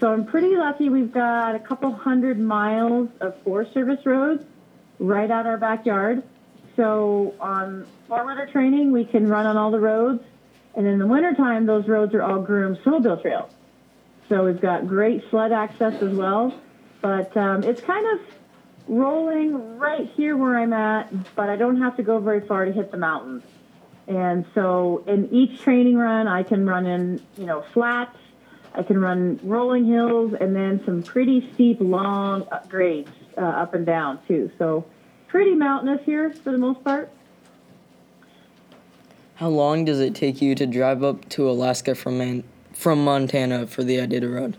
So 0.00 0.12
I'm 0.12 0.26
pretty 0.26 0.56
lucky. 0.56 0.88
We've 0.88 1.12
got 1.12 1.54
a 1.54 1.60
couple 1.60 1.92
hundred 1.92 2.40
miles 2.40 3.08
of 3.20 3.40
Forest 3.42 3.72
Service 3.72 4.04
roads 4.04 4.44
right 4.98 5.30
out 5.30 5.46
our 5.46 5.58
backyard. 5.58 6.22
So 6.76 7.34
on 7.40 7.86
weather 8.08 8.48
training, 8.50 8.92
we 8.92 9.04
can 9.04 9.28
run 9.28 9.46
on 9.46 9.56
all 9.56 9.70
the 9.70 9.80
roads. 9.80 10.22
And 10.74 10.86
in 10.86 10.98
the 10.98 11.06
wintertime, 11.06 11.66
those 11.66 11.86
roads 11.86 12.14
are 12.14 12.22
all 12.22 12.40
groomed 12.40 12.78
snowmobile 12.78 13.22
trails. 13.22 13.50
So 14.28 14.46
we've 14.46 14.60
got 14.60 14.88
great 14.88 15.22
sled 15.30 15.52
access 15.52 16.00
as 16.02 16.14
well. 16.14 16.54
But 17.00 17.36
um, 17.36 17.62
it's 17.62 17.80
kind 17.80 18.06
of 18.06 18.26
rolling 18.88 19.78
right 19.78 20.08
here 20.16 20.36
where 20.36 20.58
I'm 20.58 20.72
at, 20.72 21.34
but 21.34 21.48
I 21.48 21.56
don't 21.56 21.80
have 21.80 21.96
to 21.96 22.02
go 22.02 22.18
very 22.18 22.40
far 22.46 22.64
to 22.64 22.72
hit 22.72 22.90
the 22.90 22.96
mountains. 22.96 23.42
And 24.08 24.44
so 24.54 25.04
in 25.06 25.32
each 25.32 25.60
training 25.60 25.96
run, 25.96 26.26
I 26.26 26.42
can 26.42 26.66
run 26.66 26.86
in, 26.86 27.20
you 27.36 27.46
know, 27.46 27.64
flats, 27.72 28.16
I 28.74 28.82
can 28.82 29.00
run 29.00 29.38
rolling 29.42 29.86
hills, 29.86 30.34
and 30.40 30.56
then 30.56 30.82
some 30.84 31.02
pretty 31.02 31.52
steep, 31.54 31.78
long 31.80 32.46
grades 32.68 33.10
uh, 33.36 33.40
up 33.40 33.74
and 33.74 33.86
down 33.86 34.18
too. 34.26 34.50
So 34.58 34.84
pretty 35.28 35.54
mountainous 35.54 36.04
here 36.04 36.32
for 36.32 36.52
the 36.52 36.58
most 36.58 36.82
part. 36.82 37.10
How 39.36 39.48
long 39.48 39.84
does 39.84 40.00
it 40.00 40.14
take 40.14 40.40
you 40.40 40.54
to 40.54 40.66
drive 40.66 41.02
up 41.02 41.28
to 41.30 41.48
Alaska 41.48 41.94
from 41.94 42.18
Man- 42.18 42.44
from 42.72 43.04
Montana 43.04 43.66
for 43.66 43.82
the 43.82 43.96
Iditarod? 43.96 44.54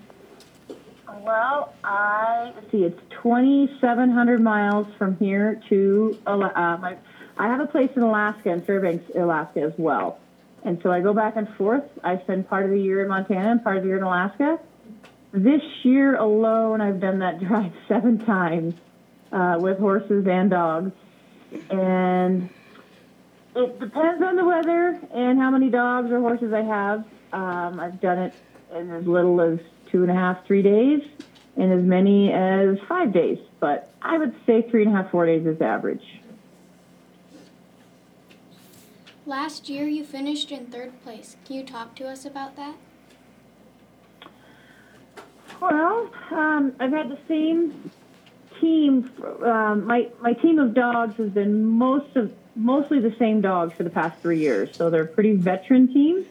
Well, 1.24 1.74
I 1.86 2.52
let's 2.54 2.70
see, 2.70 2.84
it's 2.84 3.00
2,700 3.22 4.42
miles 4.42 4.88
from 4.98 5.16
here 5.18 5.62
to 5.70 6.20
uh, 6.28 6.36
my. 6.38 6.98
I 7.38 7.48
have 7.48 7.62
a 7.62 7.66
place 7.66 7.90
in 7.96 8.02
Alaska, 8.02 8.50
in 8.50 8.62
Fairbanks, 8.62 9.10
Alaska, 9.16 9.62
as 9.62 9.72
well. 9.78 10.20
And 10.66 10.80
so 10.84 10.92
I 10.92 11.00
go 11.00 11.14
back 11.14 11.38
and 11.38 11.48
forth. 11.56 11.84
I 12.04 12.20
spend 12.20 12.50
part 12.50 12.66
of 12.66 12.72
the 12.72 12.80
year 12.80 13.02
in 13.04 13.08
Montana 13.08 13.52
and 13.52 13.64
part 13.64 13.78
of 13.78 13.84
the 13.84 13.88
year 13.88 13.98
in 13.98 14.04
Alaska. 14.04 14.60
This 15.32 15.62
year 15.84 16.18
alone, 16.18 16.82
I've 16.82 17.00
done 17.00 17.20
that 17.20 17.40
drive 17.48 17.72
seven 17.88 18.18
times 18.26 18.74
uh, 19.32 19.58
with 19.62 19.80
horses 19.80 20.28
and 20.28 20.50
dogs. 20.50 20.92
And 21.70 22.50
it 23.56 23.80
depends 23.80 24.22
on 24.22 24.36
the 24.36 24.44
weather 24.44 25.00
and 25.14 25.40
how 25.40 25.52
many 25.52 25.70
dogs 25.70 26.12
or 26.12 26.20
horses 26.20 26.52
I 26.52 26.64
have. 26.64 27.06
Um, 27.32 27.80
I've 27.80 28.02
done 28.02 28.20
it 28.20 28.34
in 28.76 28.92
as 28.92 29.08
little 29.08 29.40
as 29.40 29.60
two 29.94 30.02
and 30.02 30.12
a 30.12 30.16
half, 30.16 30.46
three 30.46 30.64
days, 30.64 31.02
and 31.56 31.72
as 31.72 31.84
many 31.84 32.34
as 32.34 32.78
five 32.90 33.14
days. 33.14 33.38
But 33.62 33.94
I 34.02 34.18
would 34.18 34.36
say 34.46 34.64
three 34.70 34.84
and 34.84 34.94
a 34.94 34.98
half, 34.98 35.12
four 35.12 35.26
days 35.26 35.46
is 35.46 35.62
average. 35.62 36.04
Last 39.26 39.70
year 39.70 39.88
you 39.88 40.04
finished 40.04 40.52
in 40.52 40.66
third 40.66 41.02
place. 41.04 41.38
Can 41.46 41.56
you 41.56 41.64
talk 41.64 41.96
to 41.96 42.10
us 42.10 42.26
about 42.26 42.58
that? 42.58 42.76
Well, 45.62 46.12
um, 46.32 46.74
I've 46.80 46.92
had 46.92 47.10
the 47.10 47.20
same 47.30 47.92
team. 48.60 49.10
Um, 49.44 49.86
my 49.86 50.10
my 50.20 50.34
team 50.34 50.60
of 50.60 50.74
dogs 50.74 51.16
has 51.18 51.30
been 51.30 51.66
most 51.66 52.18
of 52.18 52.34
mostly 52.56 53.00
the 53.00 53.16
same 53.18 53.40
dogs 53.40 53.74
for 53.74 53.84
the 53.84 53.90
past 53.90 54.20
three 54.22 54.40
years. 54.40 54.76
So 54.76 54.90
they're 54.90 55.06
pretty 55.06 55.36
veteran 55.36 55.94
teams. 55.94 56.26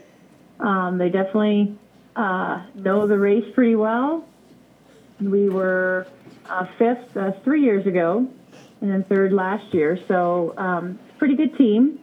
Um, 0.61 0.99
they 0.99 1.09
definitely 1.09 1.79
uh, 2.17 2.63
know 2.75 3.07
the 3.07 3.19
race 3.19 3.45
pretty 3.55 3.77
well. 3.77 4.25
We 5.21 5.49
were 5.49 6.07
uh, 6.49 6.67
fifth 6.79 7.17
uh, 7.17 7.33
three 7.45 7.63
years 7.63 7.87
ago, 7.87 8.29
and 8.81 8.91
then 8.91 9.05
third 9.05 9.33
last 9.33 9.73
year. 9.73 9.99
So 10.09 10.55
um, 10.57 10.99
pretty 11.19 11.37
good 11.37 11.57
team. 11.57 12.01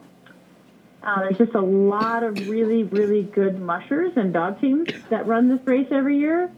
Uh, 1.02 1.22
there's 1.22 1.38
just 1.38 1.56
a 1.56 1.62
lot 1.62 2.24
of 2.24 2.50
really, 2.50 2.84
really 2.84 3.24
good 3.24 3.60
mushers 3.60 4.14
and 4.18 4.34
dog 4.34 4.60
teams 4.60 4.90
that 5.10 5.26
run 5.28 5.48
this 5.48 5.66
race 5.66 5.88
every 5.92 6.18
year. 6.18 6.52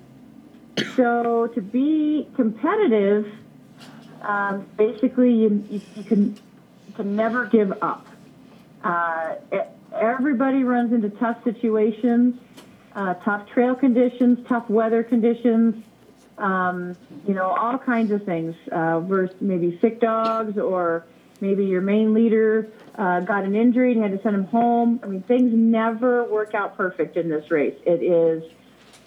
So 0.96 1.48
to 1.54 1.62
be 1.62 2.28
competitive, 2.36 3.32
um, 4.22 4.68
basically 4.78 5.34
you, 5.34 5.64
you, 5.70 5.82
you, 5.96 6.04
can 6.04 6.38
never 7.04 7.46
give 7.46 7.74
up. 7.82 8.08
Uh, 8.84 9.36
everybody 9.94 10.64
runs 10.64 10.94
into 10.94 11.10
tough 11.10 11.44
situations, 11.44 12.40
uh, 12.96 13.14
tough 13.16 13.48
trail 13.50 13.76
conditions, 13.76 14.40
tough 14.48 14.70
weather 14.70 15.04
conditions, 15.04 15.84
um, 16.38 16.96
you 17.28 17.34
know, 17.34 17.48
all 17.48 17.78
kinds 17.78 18.12
of 18.12 18.24
things. 18.24 18.56
Uh, 18.72 19.00
versus 19.02 19.36
maybe 19.42 19.78
sick 19.82 20.00
dogs 20.00 20.58
or 20.58 21.06
maybe 21.40 21.66
your 21.66 21.82
main 21.82 22.14
leader 22.14 22.68
uh, 22.96 23.20
got 23.22 23.44
an 23.44 23.56
injury 23.56 23.94
and 23.94 24.02
had 24.02 24.12
to 24.12 24.22
send 24.22 24.36
him 24.36 24.46
home. 24.46 25.00
I 25.04 25.08
mean, 25.08 25.22
things 25.24 25.52
never 25.54 26.24
work 26.26 26.54
out 26.54 26.78
perfect 26.78 27.18
in 27.18 27.30
this 27.30 27.50
race. 27.52 27.76
It 27.86 28.04
is 28.04 28.44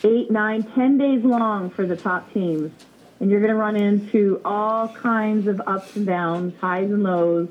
eight, 0.02 0.30
nine, 0.30 0.62
ten 0.62 0.98
days 0.98 1.24
long 1.24 1.70
for 1.70 1.86
the 1.86 1.96
top 1.96 2.32
teams. 2.32 2.72
And 3.20 3.30
you're 3.30 3.40
going 3.40 3.52
to 3.52 3.58
run 3.58 3.76
into 3.76 4.40
all 4.44 4.88
kinds 4.88 5.46
of 5.46 5.62
ups 5.66 5.96
and 5.96 6.04
downs, 6.04 6.52
highs 6.60 6.90
and 6.90 7.02
lows, 7.02 7.48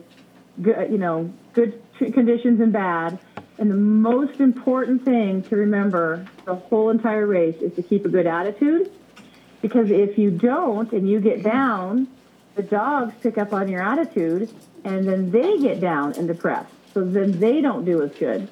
good, 0.61 0.91
you 0.91 0.97
know, 0.97 1.31
good 1.53 1.81
conditions 1.97 2.59
and 2.59 2.73
bad. 2.73 3.17
And 3.63 3.71
the 3.71 3.75
most 3.75 4.41
important 4.41 5.05
thing 5.05 5.41
to 5.43 5.55
remember 5.55 6.25
the 6.43 6.53
whole 6.53 6.89
entire 6.89 7.25
race 7.25 7.55
is 7.61 7.73
to 7.75 7.81
keep 7.81 8.03
a 8.03 8.09
good 8.09 8.27
attitude. 8.27 8.91
Because 9.61 9.89
if 9.89 10.17
you 10.17 10.31
don't 10.31 10.91
and 10.91 11.09
you 11.09 11.21
get 11.21 11.43
down, 11.43 12.09
the 12.55 12.63
dogs 12.63 13.13
pick 13.21 13.37
up 13.37 13.53
on 13.53 13.69
your 13.69 13.81
attitude 13.81 14.53
and 14.83 15.07
then 15.07 15.31
they 15.31 15.59
get 15.59 15.79
down 15.79 16.11
and 16.17 16.27
depressed. 16.27 16.73
So 16.93 17.05
then 17.05 17.39
they 17.39 17.61
don't 17.61 17.85
do 17.85 18.01
as 18.01 18.11
good. 18.15 18.49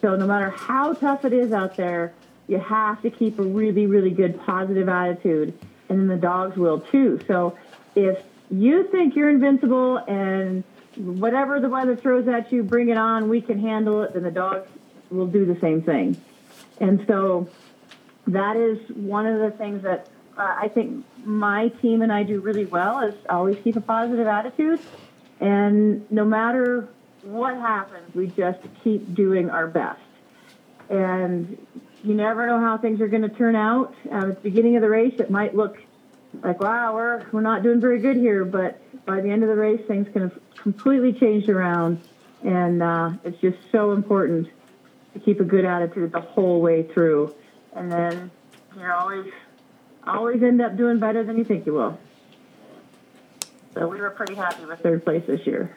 So 0.00 0.16
no 0.16 0.26
matter 0.26 0.50
how 0.50 0.92
tough 0.92 1.24
it 1.24 1.32
is 1.32 1.52
out 1.52 1.76
there, 1.76 2.12
you 2.48 2.58
have 2.58 3.00
to 3.02 3.10
keep 3.10 3.38
a 3.38 3.44
really, 3.44 3.86
really 3.86 4.10
good 4.10 4.40
positive 4.40 4.88
attitude, 4.88 5.56
and 5.88 6.00
then 6.00 6.08
the 6.08 6.16
dogs 6.16 6.56
will 6.56 6.80
too. 6.80 7.20
So 7.28 7.56
if 7.94 8.18
you 8.50 8.88
think 8.88 9.14
you're 9.14 9.30
invincible 9.30 9.98
and 9.98 10.64
whatever 10.98 11.60
the 11.60 11.68
weather 11.68 11.96
throws 11.96 12.28
at 12.28 12.52
you, 12.52 12.62
bring 12.62 12.88
it 12.88 12.98
on, 12.98 13.28
we 13.28 13.40
can 13.40 13.60
handle 13.60 14.02
it, 14.02 14.14
And 14.14 14.24
the 14.24 14.30
dogs 14.30 14.68
will 15.10 15.26
do 15.26 15.44
the 15.44 15.58
same 15.60 15.82
thing. 15.82 16.20
And 16.80 17.04
so 17.06 17.48
that 18.26 18.56
is 18.56 18.78
one 18.90 19.26
of 19.26 19.40
the 19.40 19.56
things 19.56 19.82
that 19.82 20.08
uh, 20.36 20.56
I 20.60 20.68
think 20.68 21.04
my 21.24 21.68
team 21.68 22.02
and 22.02 22.12
I 22.12 22.22
do 22.22 22.40
really 22.40 22.66
well 22.66 23.00
is 23.00 23.14
always 23.28 23.56
keep 23.62 23.76
a 23.76 23.80
positive 23.80 24.26
attitude. 24.26 24.80
And 25.40 26.10
no 26.10 26.24
matter 26.24 26.88
what 27.22 27.56
happens, 27.56 28.14
we 28.14 28.28
just 28.28 28.60
keep 28.84 29.14
doing 29.14 29.50
our 29.50 29.66
best. 29.66 30.00
And 30.88 31.58
you 32.04 32.14
never 32.14 32.46
know 32.46 32.60
how 32.60 32.78
things 32.78 33.00
are 33.00 33.08
going 33.08 33.22
to 33.22 33.28
turn 33.28 33.56
out. 33.56 33.94
Um, 34.10 34.30
at 34.30 34.42
the 34.42 34.50
beginning 34.50 34.76
of 34.76 34.82
the 34.82 34.88
race, 34.88 35.14
it 35.18 35.30
might 35.30 35.54
look 35.54 35.78
like, 36.42 36.60
wow, 36.60 36.94
we're, 36.94 37.26
we're 37.32 37.40
not 37.40 37.62
doing 37.62 37.80
very 37.80 37.98
good 37.98 38.16
here. 38.16 38.44
But 38.44 38.80
by 39.06 39.20
the 39.20 39.30
end 39.30 39.42
of 39.42 39.48
the 39.48 39.56
race, 39.56 39.80
things 39.86 40.06
can 40.12 40.22
have 40.22 40.38
completely 40.56 41.12
changed 41.12 41.48
around. 41.48 42.00
And 42.44 42.82
uh, 42.82 43.12
it's 43.24 43.40
just 43.40 43.58
so 43.72 43.92
important 43.92 44.48
to 45.14 45.20
keep 45.20 45.40
a 45.40 45.44
good 45.44 45.64
attitude 45.64 46.12
the 46.12 46.20
whole 46.20 46.60
way 46.60 46.84
through. 46.84 47.34
And 47.74 47.90
then 47.90 48.30
you're 48.76 48.92
always 48.92 49.32
always 50.06 50.42
end 50.42 50.60
up 50.62 50.76
doing 50.76 50.98
better 50.98 51.22
than 51.22 51.36
you 51.36 51.44
think 51.44 51.66
you 51.66 51.74
will. 51.74 51.98
So 53.74 53.86
we 53.86 54.00
were 54.00 54.10
pretty 54.10 54.34
happy 54.34 54.64
with 54.64 54.80
third 54.80 55.04
place 55.04 55.24
this 55.26 55.46
year. 55.46 55.76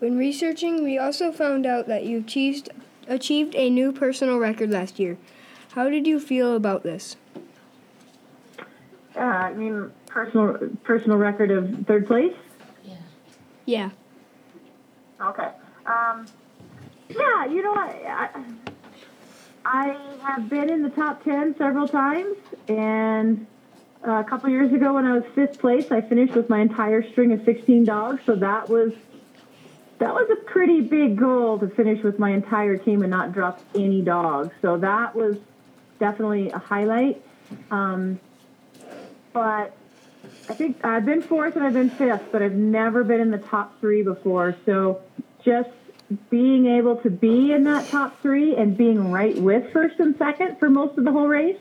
When 0.00 0.18
researching, 0.18 0.82
we 0.82 0.98
also 0.98 1.30
found 1.30 1.64
out 1.64 1.86
that 1.86 2.04
you 2.04 2.18
achieved, 2.18 2.70
achieved 3.06 3.54
a 3.54 3.70
new 3.70 3.92
personal 3.92 4.38
record 4.38 4.70
last 4.70 4.98
year. 4.98 5.16
How 5.72 5.88
did 5.88 6.06
you 6.06 6.18
feel 6.18 6.54
about 6.56 6.82
this? 6.82 7.16
Uh, 9.16 9.20
I 9.20 9.54
mean, 9.54 9.90
personal 10.06 10.58
personal 10.82 11.18
record 11.18 11.50
of 11.50 11.86
third 11.86 12.06
place. 12.06 12.34
Yeah. 12.84 12.96
Yeah. 13.66 13.90
Okay. 15.20 15.50
Um, 15.86 16.26
yeah, 17.08 17.46
you 17.46 17.62
know 17.62 17.72
what? 17.72 17.90
I, 18.06 18.44
I 19.64 19.96
have 20.22 20.48
been 20.48 20.70
in 20.70 20.82
the 20.82 20.90
top 20.90 21.22
10 21.24 21.56
several 21.56 21.86
times, 21.86 22.36
and 22.68 23.46
uh, 24.06 24.12
a 24.12 24.24
couple 24.24 24.50
years 24.50 24.72
ago 24.72 24.94
when 24.94 25.06
I 25.06 25.14
was 25.14 25.24
fifth 25.34 25.58
place, 25.58 25.90
I 25.90 26.00
finished 26.00 26.34
with 26.34 26.48
my 26.48 26.60
entire 26.60 27.08
string 27.10 27.32
of 27.32 27.44
16 27.44 27.84
dogs, 27.84 28.22
so 28.26 28.34
that 28.36 28.68
was 28.68 28.92
that 29.98 30.12
was 30.12 30.28
a 30.30 30.36
pretty 30.50 30.80
big 30.80 31.16
goal 31.16 31.58
to 31.60 31.68
finish 31.68 32.02
with 32.02 32.18
my 32.18 32.30
entire 32.30 32.76
team 32.76 33.02
and 33.02 33.10
not 33.10 33.32
drop 33.32 33.60
any 33.74 34.02
dogs. 34.02 34.52
So 34.60 34.76
that 34.78 35.14
was 35.14 35.36
definitely 36.00 36.50
a 36.50 36.58
highlight. 36.58 37.22
Um, 37.70 38.18
but 39.34 39.76
I 40.48 40.54
think 40.54 40.82
I've 40.82 41.04
been 41.04 41.20
fourth 41.20 41.56
and 41.56 41.64
I've 41.66 41.74
been 41.74 41.90
fifth, 41.90 42.32
but 42.32 42.40
I've 42.40 42.54
never 42.54 43.04
been 43.04 43.20
in 43.20 43.30
the 43.30 43.38
top 43.38 43.78
three 43.80 44.02
before. 44.02 44.56
So 44.64 45.02
just 45.44 45.68
being 46.30 46.66
able 46.66 46.96
to 46.96 47.10
be 47.10 47.52
in 47.52 47.64
that 47.64 47.88
top 47.88 48.20
three 48.22 48.56
and 48.56 48.76
being 48.76 49.10
right 49.10 49.36
with 49.36 49.70
first 49.72 49.98
and 49.98 50.16
second 50.16 50.58
for 50.58 50.70
most 50.70 50.96
of 50.96 51.04
the 51.04 51.12
whole 51.12 51.26
race, 51.26 51.58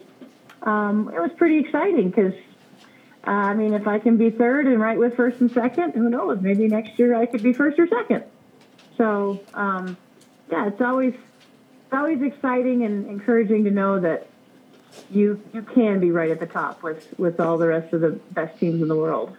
um, 0.62 1.12
it 1.14 1.20
was 1.20 1.32
pretty 1.36 1.58
exciting 1.58 2.10
because, 2.10 2.34
uh, 3.26 3.32
I 3.32 3.54
mean, 3.54 3.74
if 3.74 3.88
I 3.88 4.00
can 4.00 4.18
be 4.18 4.30
third 4.30 4.68
and 4.68 4.80
right 4.80 4.98
with 4.98 5.16
first 5.16 5.42
and 5.42 5.52
second, 5.52 5.94
who 5.94 6.10
knows? 6.10 6.40
Maybe 6.40 6.68
next 6.68 6.98
year 7.00 7.16
I 7.16 7.26
could 7.26 7.44
be 7.44 7.52
first 7.52 7.80
or 7.80 7.88
second. 7.88 8.24
So, 8.98 9.42
um, 9.54 9.98
yeah, 10.52 10.68
it's 10.68 10.82
always 10.82 11.14
it's 11.14 11.94
always 11.94 12.22
exciting 12.22 12.84
and 12.84 13.08
encouraging 13.08 13.64
to 13.64 13.72
know 13.72 14.00
that 14.00 14.28
you 15.12 15.42
you 15.54 15.62
can 15.62 16.00
be 16.00 16.12
right 16.12 16.32
at 16.32 16.40
the 16.40 16.46
top 16.46 16.84
with 16.84 17.14
with 17.18 17.40
all 17.40 17.58
the 17.58 17.68
rest 17.68 17.94
of 17.94 18.02
the 18.02 18.12
best 18.32 18.60
teams 18.60 18.82
in 18.82 18.88
the 18.88 18.96
world. 18.96 19.36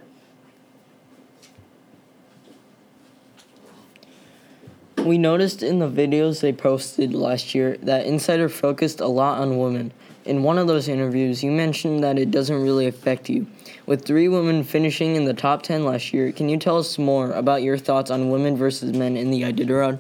We 5.05 5.19
noticed 5.19 5.63
in 5.63 5.81
the 5.81 5.89
videos 5.89 6.41
they 6.41 6.55
posted 6.55 7.13
last 7.13 7.55
year 7.55 7.77
that 7.83 8.07
Insider 8.07 8.49
focused 8.49 9.01
a 9.01 9.07
lot 9.07 9.39
on 9.39 9.59
women. 9.59 9.93
In 10.25 10.43
one 10.43 10.57
of 10.57 10.67
those 10.67 10.89
interviews, 10.89 11.45
you 11.45 11.51
mentioned 11.51 12.03
that 12.03 12.19
it 12.19 12.31
doesn't 12.31 12.63
really 12.63 12.87
affect 12.87 13.29
you. 13.29 13.47
With 13.85 14.07
three 14.07 14.29
women 14.29 14.65
finishing 14.65 15.17
in 15.17 15.27
the 15.27 15.35
top 15.35 15.63
10 15.63 15.85
last 15.85 16.15
year, 16.15 16.33
can 16.33 16.49
you 16.49 16.57
tell 16.57 16.79
us 16.79 16.97
more 16.97 17.33
about 17.33 17.63
your 17.63 17.77
thoughts 17.77 18.11
on 18.11 18.31
women 18.31 18.57
versus 18.57 18.97
men 18.97 19.19
in 19.19 19.31
the 19.31 19.43
Iditarod? 19.43 19.99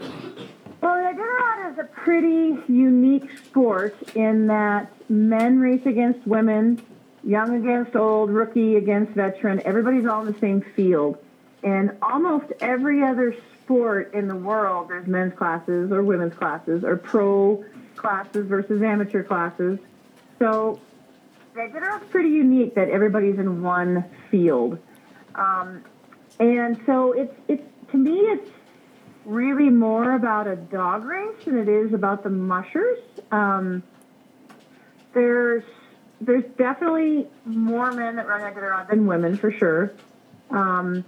Well, 0.00 0.08
the 0.80 1.20
Iditarod 1.20 1.72
is 1.72 1.78
a 1.78 2.01
pretty 2.12 2.58
unique 2.70 3.30
sport 3.38 3.96
in 4.14 4.46
that 4.46 4.92
men 5.08 5.58
race 5.58 5.86
against 5.86 6.26
women, 6.26 6.78
young 7.24 7.54
against 7.54 7.96
old, 7.96 8.28
rookie 8.28 8.76
against 8.76 9.12
veteran. 9.12 9.62
Everybody's 9.64 10.04
all 10.04 10.20
in 10.20 10.30
the 10.30 10.38
same 10.38 10.60
field. 10.76 11.16
And 11.62 11.96
almost 12.02 12.52
every 12.60 13.02
other 13.02 13.34
sport 13.62 14.12
in 14.12 14.28
the 14.28 14.36
world, 14.36 14.90
there's 14.90 15.06
men's 15.06 15.32
classes 15.32 15.90
or 15.90 16.02
women's 16.02 16.34
classes 16.34 16.84
or 16.84 16.98
pro 16.98 17.64
classes 17.96 18.46
versus 18.46 18.82
amateur 18.82 19.22
classes. 19.22 19.78
So 20.38 20.78
Iditarod's 21.56 22.04
pretty 22.10 22.28
unique 22.28 22.74
that 22.74 22.90
everybody's 22.90 23.38
in 23.38 23.62
one 23.62 24.04
field. 24.30 24.78
Um, 25.34 25.82
and 26.38 26.78
so 26.84 27.12
it's, 27.12 27.34
it's, 27.48 27.62
to 27.92 27.96
me, 27.96 28.18
it's 28.18 28.50
really 29.24 29.70
more 29.70 30.14
about 30.14 30.46
a 30.46 30.56
dog 30.56 31.04
race 31.04 31.44
than 31.44 31.58
it 31.58 31.68
is 31.68 31.92
about 31.92 32.22
the 32.22 32.30
mushers. 32.30 32.98
Um, 33.30 33.82
there's 35.14 35.64
there's 36.20 36.44
definitely 36.56 37.26
more 37.44 37.92
men 37.92 38.16
that 38.16 38.26
run 38.26 38.40
Iditarod 38.40 38.88
than 38.88 39.06
women 39.06 39.36
for 39.36 39.50
sure. 39.50 39.92
Um, 40.50 41.04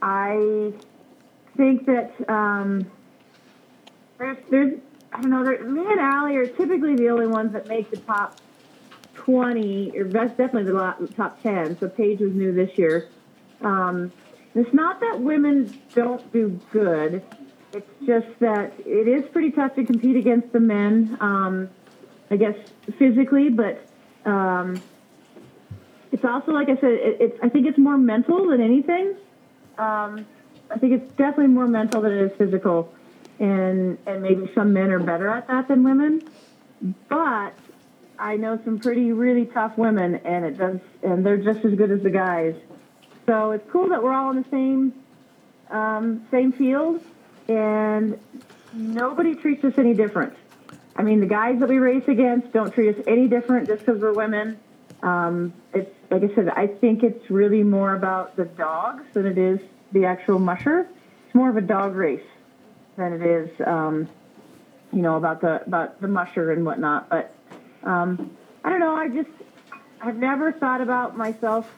I 0.00 0.72
think 1.56 1.86
that 1.86 2.12
um, 2.30 2.90
there's 4.18 4.38
there's 4.50 4.78
I 5.12 5.20
don't 5.20 5.30
know. 5.30 5.44
There, 5.44 5.62
me 5.64 5.80
and 5.80 6.00
Aliy 6.00 6.36
are 6.36 6.46
typically 6.46 6.96
the 6.96 7.08
only 7.10 7.26
ones 7.26 7.52
that 7.52 7.66
make 7.66 7.90
the 7.90 7.96
top 7.98 8.40
twenty, 9.14 9.92
or 9.98 10.04
that's 10.04 10.36
definitely 10.36 10.64
the 10.64 11.12
top 11.16 11.42
ten. 11.42 11.78
So 11.78 11.88
Paige 11.88 12.20
was 12.20 12.32
new 12.32 12.52
this 12.52 12.76
year. 12.78 13.08
Um, 13.60 14.12
it's 14.54 14.72
not 14.72 15.00
that 15.00 15.20
women 15.20 15.78
don't 15.94 16.32
do 16.32 16.58
good. 16.72 17.22
It's 17.72 17.90
just 18.06 18.26
that 18.40 18.72
it 18.86 19.08
is 19.08 19.28
pretty 19.30 19.50
tough 19.50 19.74
to 19.74 19.84
compete 19.84 20.16
against 20.16 20.52
the 20.52 20.60
men. 20.60 21.16
Um, 21.20 21.70
I 22.30 22.36
guess 22.36 22.56
physically, 22.98 23.48
but 23.48 23.82
um, 24.24 24.80
it's 26.12 26.24
also 26.24 26.52
like 26.52 26.68
I 26.68 26.76
said. 26.76 26.92
It, 26.92 27.16
it's 27.20 27.38
I 27.42 27.48
think 27.48 27.66
it's 27.66 27.78
more 27.78 27.96
mental 27.96 28.48
than 28.48 28.60
anything. 28.60 29.16
Um, 29.78 30.26
I 30.70 30.78
think 30.78 30.92
it's 30.92 31.10
definitely 31.12 31.48
more 31.48 31.66
mental 31.66 32.02
than 32.02 32.12
it 32.12 32.22
is 32.30 32.36
physical, 32.36 32.92
and 33.38 33.98
and 34.06 34.22
maybe 34.22 34.50
some 34.54 34.72
men 34.72 34.90
are 34.90 34.98
better 34.98 35.28
at 35.28 35.46
that 35.48 35.68
than 35.68 35.84
women. 35.84 36.22
But 37.08 37.54
I 38.18 38.36
know 38.36 38.60
some 38.64 38.78
pretty 38.78 39.12
really 39.12 39.46
tough 39.46 39.78
women, 39.78 40.16
and 40.16 40.44
it 40.44 40.58
does, 40.58 40.80
and 41.02 41.24
they're 41.24 41.38
just 41.38 41.64
as 41.64 41.74
good 41.74 41.90
as 41.90 42.02
the 42.02 42.10
guys. 42.10 42.54
So 43.26 43.52
it's 43.52 43.70
cool 43.70 43.88
that 43.90 44.02
we're 44.02 44.12
all 44.14 44.30
in 44.30 44.42
the 44.42 44.48
same 44.50 44.92
um, 45.70 46.26
same 46.30 46.52
field, 46.52 47.02
and 47.48 48.18
nobody 48.72 49.34
treats 49.34 49.64
us 49.64 49.74
any 49.78 49.94
different. 49.94 50.34
I 50.96 51.02
mean, 51.02 51.20
the 51.20 51.26
guys 51.26 51.60
that 51.60 51.68
we 51.68 51.78
race 51.78 52.06
against 52.08 52.52
don't 52.52 52.72
treat 52.72 52.96
us 52.96 53.04
any 53.06 53.28
different 53.28 53.68
just 53.68 53.86
because 53.86 54.00
we're 54.00 54.12
women. 54.12 54.58
Um, 55.02 55.52
it's 55.72 55.94
like 56.10 56.22
I 56.22 56.34
said, 56.34 56.48
I 56.48 56.66
think 56.66 57.02
it's 57.02 57.30
really 57.30 57.62
more 57.62 57.94
about 57.94 58.36
the 58.36 58.44
dogs 58.44 59.04
than 59.14 59.26
it 59.26 59.38
is 59.38 59.60
the 59.92 60.04
actual 60.06 60.38
musher. 60.38 60.88
It's 61.26 61.34
more 61.34 61.48
of 61.48 61.56
a 61.56 61.60
dog 61.60 61.94
race 61.94 62.26
than 62.96 63.12
it 63.12 63.22
is, 63.22 63.48
um, 63.64 64.08
you 64.92 65.02
know, 65.02 65.16
about 65.16 65.40
the 65.40 65.62
about 65.64 66.00
the 66.00 66.08
musher 66.08 66.50
and 66.52 66.64
whatnot. 66.64 67.08
But 67.08 67.32
um, 67.84 68.36
I 68.64 68.70
don't 68.70 68.80
know. 68.80 68.96
I 68.96 69.08
just 69.08 69.30
I've 70.00 70.16
never 70.16 70.52
thought 70.52 70.80
about 70.80 71.16
myself 71.16 71.70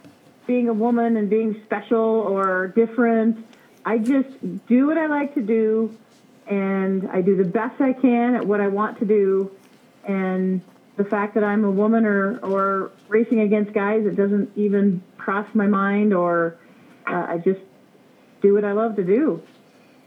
being 0.46 0.68
a 0.68 0.72
woman 0.72 1.16
and 1.16 1.28
being 1.28 1.60
special 1.66 1.98
or 1.98 2.68
different. 2.68 3.46
I 3.84 3.98
just 3.98 4.28
do 4.66 4.86
what 4.86 4.98
I 4.98 5.06
like 5.06 5.34
to 5.34 5.42
do, 5.42 5.96
and 6.46 7.08
I 7.10 7.22
do 7.22 7.36
the 7.36 7.44
best 7.44 7.80
I 7.80 7.92
can 7.92 8.34
at 8.34 8.46
what 8.46 8.60
I 8.60 8.68
want 8.68 8.98
to 8.98 9.04
do. 9.04 9.50
And 10.04 10.60
the 10.96 11.04
fact 11.04 11.34
that 11.34 11.44
I'm 11.44 11.64
a 11.64 11.70
woman 11.70 12.04
or, 12.04 12.38
or 12.38 12.90
racing 13.08 13.40
against 13.40 13.72
guys, 13.72 14.04
it 14.04 14.16
doesn't 14.16 14.50
even 14.56 15.02
cross 15.16 15.46
my 15.54 15.66
mind, 15.66 16.12
or 16.12 16.56
uh, 17.06 17.26
I 17.28 17.38
just 17.38 17.60
do 18.42 18.54
what 18.54 18.64
I 18.64 18.72
love 18.72 18.96
to 18.96 19.04
do. 19.04 19.42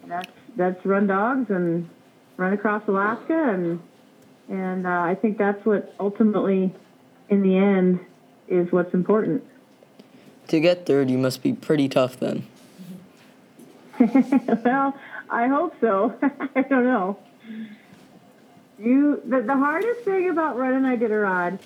And 0.03 0.12
that's 0.12 0.31
that's 0.55 0.86
run 0.86 1.07
dogs 1.07 1.49
and 1.49 1.89
run 2.38 2.53
across 2.53 2.88
Alaska, 2.88 3.49
and 3.49 3.79
and 4.49 4.86
uh, 4.86 5.01
I 5.01 5.15
think 5.15 5.38
that's 5.38 5.65
what 5.65 5.95
ultimately, 5.99 6.73
in 7.29 7.41
the 7.41 7.57
end, 7.57 7.99
is 8.47 8.71
what's 8.71 8.93
important. 8.93 9.43
To 10.49 10.59
get 10.59 10.86
third, 10.86 11.09
you 11.09 11.17
must 11.17 11.41
be 11.41 11.53
pretty 11.53 11.88
tough 11.88 12.19
then. 12.19 12.45
well, 14.66 14.98
I 15.30 15.48
hope 15.48 15.76
so. 15.80 16.13
I 16.56 16.62
don't 16.62 16.86
know. 16.86 17.18
You 18.80 19.22
the, 19.26 19.42
the 19.42 19.56
hardest 19.56 20.02
thing 20.02 20.30
about 20.30 20.58
running 20.58 20.82
Iditarod 20.82 21.60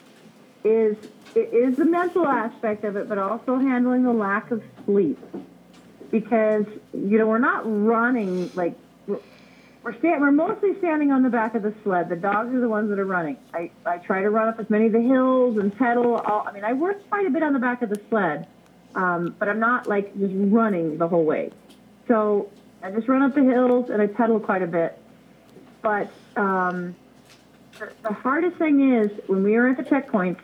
is 0.63 0.97
it 1.35 1.53
is 1.53 1.77
the 1.77 1.85
mental 1.85 2.27
aspect 2.27 2.83
of 2.83 2.95
it, 2.95 3.09
but 3.09 3.17
also 3.17 3.57
handling 3.57 4.03
the 4.03 4.13
lack 4.13 4.51
of 4.51 4.61
sleep. 4.85 5.19
Because 6.11 6.65
you 6.93 7.17
know 7.17 7.27
we're 7.27 7.39
not 7.39 7.63
running 7.65 8.51
like 8.55 8.75
we're 9.07 9.19
we're, 9.87 9.97
stand, 9.99 10.21
we're 10.21 10.31
mostly 10.31 10.77
standing 10.79 11.13
on 11.13 11.23
the 11.23 11.29
back 11.29 11.55
of 11.55 11.63
the 11.63 11.73
sled. 11.83 12.09
The 12.09 12.17
dogs 12.17 12.53
are 12.53 12.59
the 12.59 12.67
ones 12.67 12.89
that 12.89 12.99
are 12.99 13.05
running. 13.05 13.37
I, 13.53 13.71
I 13.85 13.99
try 13.99 14.21
to 14.21 14.29
run 14.29 14.49
up 14.49 14.59
as 14.59 14.69
many 14.69 14.87
of 14.87 14.91
the 14.91 15.01
hills 15.01 15.57
and 15.57 15.75
pedal. 15.77 16.15
All, 16.17 16.45
I 16.45 16.51
mean, 16.51 16.65
I 16.65 16.73
work 16.73 17.07
quite 17.07 17.25
a 17.25 17.29
bit 17.29 17.41
on 17.41 17.53
the 17.53 17.59
back 17.59 17.81
of 17.81 17.89
the 17.89 18.01
sled, 18.09 18.47
um, 18.95 19.33
but 19.39 19.47
I'm 19.47 19.61
not 19.61 19.87
like 19.87 20.13
just 20.19 20.33
running 20.35 20.97
the 20.97 21.07
whole 21.07 21.23
way. 21.23 21.51
So 22.07 22.49
I 22.81 22.91
just 22.91 23.07
run 23.07 23.21
up 23.21 23.35
the 23.35 23.43
hills 23.43 23.89
and 23.89 24.01
I 24.01 24.07
pedal 24.07 24.39
quite 24.39 24.61
a 24.61 24.67
bit. 24.67 24.97
But 25.81 26.09
um, 26.35 26.95
the, 27.79 27.91
the 28.03 28.13
hardest 28.13 28.57
thing 28.57 28.93
is 28.93 29.11
when 29.27 29.43
we 29.43 29.55
are 29.55 29.67
at 29.69 29.77
the 29.77 29.83
checkpoints 29.83 30.39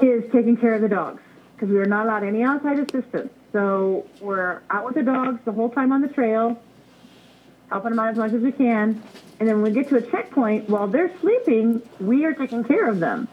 is 0.00 0.24
taking 0.32 0.56
care 0.56 0.74
of 0.74 0.82
the 0.82 0.88
dogs 0.88 1.22
because 1.54 1.68
we 1.68 1.78
are 1.78 1.86
not 1.86 2.06
allowed 2.06 2.24
any 2.24 2.42
outside 2.42 2.78
assistance. 2.78 3.32
So 3.52 4.06
we're 4.20 4.62
out 4.70 4.84
with 4.84 4.94
the 4.94 5.02
dogs 5.02 5.40
the 5.44 5.52
whole 5.52 5.68
time 5.70 5.92
on 5.92 6.00
the 6.00 6.08
trail. 6.08 6.60
helping 7.68 7.90
them 7.90 7.98
out 7.98 8.10
as 8.10 8.16
much 8.16 8.32
as 8.32 8.42
we 8.42 8.52
can. 8.52 9.02
And 9.40 9.48
then 9.48 9.62
when 9.62 9.72
we 9.72 9.72
get 9.72 9.88
to 9.88 9.96
a 9.96 10.02
checkpoint, 10.02 10.68
while 10.68 10.86
they're 10.86 11.10
sleeping, 11.20 11.82
we 12.00 12.24
are 12.24 12.34
taking 12.34 12.64
care 12.64 12.88
of 12.88 13.00
them. 13.00 13.28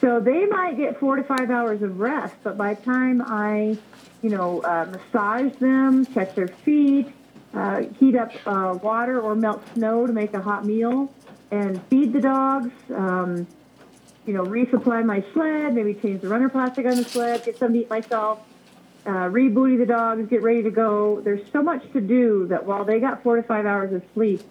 So 0.00 0.20
they 0.20 0.46
might 0.46 0.76
get 0.76 1.00
four 1.00 1.16
to 1.16 1.24
five 1.24 1.50
hours 1.50 1.82
of 1.82 1.98
rest, 1.98 2.36
but 2.44 2.56
by 2.56 2.74
the 2.74 2.82
time 2.82 3.20
I, 3.22 3.76
you 4.22 4.30
know, 4.30 4.60
uh, 4.60 4.86
massage 4.90 5.56
them, 5.56 6.06
check 6.06 6.34
their 6.34 6.48
feet, 6.48 7.12
uh, 7.52 7.82
heat 7.98 8.14
up 8.14 8.32
uh, 8.46 8.78
water 8.80 9.20
or 9.20 9.34
melt 9.34 9.62
snow 9.74 10.06
to 10.06 10.12
make 10.12 10.34
a 10.34 10.40
hot 10.40 10.64
meal, 10.64 11.12
and 11.50 11.82
feed 11.84 12.12
the 12.12 12.20
dogs, 12.20 12.70
um, 12.94 13.46
you 14.26 14.34
know, 14.34 14.44
resupply 14.44 15.04
my 15.04 15.24
sled, 15.32 15.74
maybe 15.74 15.94
change 15.94 16.20
the 16.20 16.28
runner 16.28 16.48
plastic 16.48 16.86
on 16.86 16.96
the 16.96 17.04
sled, 17.04 17.44
get 17.44 17.58
some 17.58 17.72
to 17.72 17.80
eat 17.80 17.90
myself, 17.90 18.40
uh, 19.06 19.28
rebooty 19.30 19.78
the 19.78 19.86
dogs, 19.86 20.28
get 20.28 20.42
ready 20.42 20.62
to 20.62 20.70
go. 20.70 21.20
There's 21.22 21.50
so 21.50 21.62
much 21.62 21.90
to 21.92 22.00
do 22.00 22.46
that 22.48 22.66
while 22.66 22.84
they 22.84 23.00
got 23.00 23.22
four 23.22 23.36
to 23.36 23.42
five 23.42 23.66
hours 23.66 23.92
of 23.92 24.02
sleep, 24.14 24.42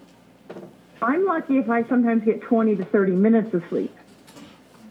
I'm 1.00 1.24
lucky 1.24 1.58
if 1.58 1.70
I 1.70 1.84
sometimes 1.84 2.24
get 2.24 2.42
20 2.42 2.76
to 2.76 2.84
30 2.84 3.12
minutes 3.12 3.54
of 3.54 3.62
sleep. 3.68 3.97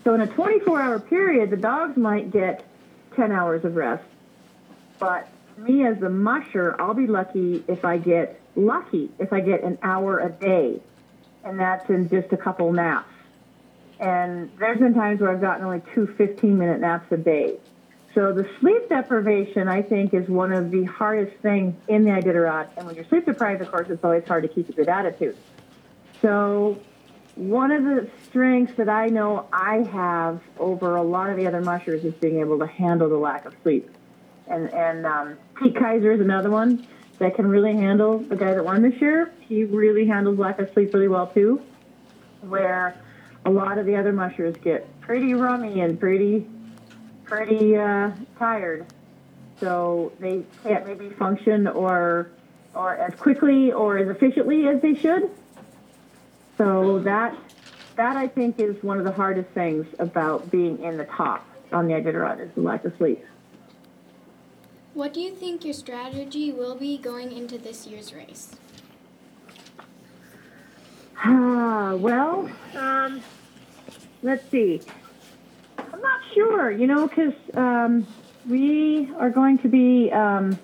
So 0.07 0.13
in 0.13 0.21
a 0.21 0.27
24 0.27 0.81
hour 0.81 0.99
period, 1.01 1.49
the 1.49 1.57
dogs 1.57 1.97
might 1.97 2.31
get 2.31 2.63
10 3.17 3.29
hours 3.29 3.65
of 3.65 3.75
rest. 3.75 4.05
But 4.99 5.27
me 5.57 5.85
as 5.85 5.99
the 5.99 6.09
musher, 6.09 6.81
I'll 6.81 6.93
be 6.93 7.07
lucky 7.07 7.61
if 7.67 7.83
I 7.83 7.97
get 7.97 8.39
lucky 8.55 9.11
if 9.19 9.33
I 9.33 9.41
get 9.41 9.63
an 9.63 9.77
hour 9.83 10.19
a 10.19 10.29
day. 10.29 10.79
And 11.43 11.59
that's 11.59 11.89
in 11.89 12.07
just 12.07 12.31
a 12.31 12.37
couple 12.37 12.71
naps. 12.71 13.11
And 13.99 14.49
there's 14.57 14.79
been 14.79 14.93
times 14.93 15.19
where 15.19 15.29
I've 15.29 15.41
gotten 15.41 15.65
only 15.65 15.81
two 15.93 16.07
15 16.07 16.57
minute 16.57 16.79
naps 16.79 17.11
a 17.11 17.17
day. 17.17 17.57
So 18.15 18.31
the 18.31 18.49
sleep 18.61 18.87
deprivation, 18.87 19.67
I 19.67 19.81
think, 19.81 20.13
is 20.13 20.29
one 20.29 20.53
of 20.53 20.71
the 20.71 20.85
hardest 20.85 21.35
things 21.41 21.75
in 21.89 22.05
the 22.05 22.11
Iditarod. 22.11 22.69
And 22.77 22.87
when 22.87 22.95
you're 22.95 23.03
sleep 23.03 23.25
deprived, 23.25 23.61
of 23.61 23.69
course, 23.69 23.89
it's 23.89 24.05
always 24.05 24.25
hard 24.25 24.43
to 24.43 24.47
keep 24.47 24.69
a 24.69 24.71
good 24.71 24.87
attitude. 24.87 25.35
So 26.21 26.79
one 27.37 27.71
of 27.71 27.83
the 27.83 28.09
strengths 28.25 28.73
that 28.77 28.89
I 28.89 29.07
know 29.07 29.47
I 29.53 29.83
have 29.91 30.41
over 30.57 30.95
a 30.95 31.03
lot 31.03 31.29
of 31.29 31.37
the 31.37 31.45
other 31.45 31.61
mushers 31.61 32.03
is 32.03 32.13
being 32.15 32.39
able 32.39 32.57
to 32.59 32.65
handle 32.65 33.07
the 33.09 33.17
lack 33.17 33.45
of 33.45 33.53
sleep. 33.61 33.89
And 34.47 34.73
and 34.73 35.05
um, 35.05 35.37
Pete 35.55 35.75
Kaiser 35.75 36.11
is 36.11 36.19
another 36.19 36.49
one 36.49 36.87
that 37.19 37.35
can 37.35 37.47
really 37.47 37.73
handle 37.73 38.19
the 38.19 38.35
guy 38.35 38.53
that 38.53 38.65
won 38.65 38.81
this 38.81 38.99
year. 38.99 39.31
He 39.39 39.65
really 39.65 40.07
handles 40.07 40.39
lack 40.39 40.59
of 40.59 40.71
sleep 40.73 40.93
really 40.93 41.07
well 41.07 41.27
too. 41.27 41.61
Where 42.41 42.95
a 43.45 43.51
lot 43.51 43.77
of 43.77 43.85
the 43.85 43.95
other 43.95 44.13
mushers 44.13 44.55
get 44.57 44.87
pretty 45.01 45.33
rummy 45.33 45.81
and 45.81 45.99
pretty 45.99 46.47
pretty 47.23 47.75
uh, 47.75 48.11
tired, 48.39 48.87
so 49.59 50.11
they 50.19 50.43
can't 50.63 50.87
maybe 50.87 51.09
function 51.09 51.67
or 51.67 52.31
or 52.73 52.95
as 52.95 53.13
quickly 53.15 53.71
or 53.71 53.97
as 53.99 54.07
efficiently 54.09 54.67
as 54.67 54.81
they 54.81 54.95
should. 54.95 55.29
So 56.57 56.99
that 56.99 57.35
that 57.95 58.15
I 58.15 58.27
think 58.27 58.59
is 58.59 58.81
one 58.83 58.99
of 58.99 59.05
the 59.05 59.11
hardest 59.11 59.49
things 59.49 59.85
about 59.99 60.51
being 60.51 60.81
in 60.83 60.97
the 60.97 61.05
top 61.05 61.45
on 61.71 61.87
the 61.87 61.93
Iditarod 61.93 62.39
is 62.39 62.49
the 62.55 62.61
lack 62.61 62.85
of 62.85 62.93
sleep. 62.97 63.23
What 64.93 65.13
do 65.13 65.19
you 65.19 65.31
think 65.31 65.65
your 65.65 65.73
strategy 65.73 66.51
will 66.51 66.75
be 66.75 66.97
going 66.97 67.31
into 67.31 67.57
this 67.57 67.85
year's 67.85 68.13
race? 68.13 68.55
Ah, 71.23 71.95
well, 71.95 72.49
um, 72.75 73.21
let's 74.21 74.49
see. 74.49 74.81
I'm 75.77 76.01
not 76.01 76.21
sure, 76.33 76.71
you 76.71 76.87
know, 76.87 77.07
because 77.07 77.33
um, 77.55 78.07
we 78.47 79.11
are 79.17 79.29
going 79.29 79.57
to 79.59 79.67
be 79.67 80.11
um, 80.11 80.57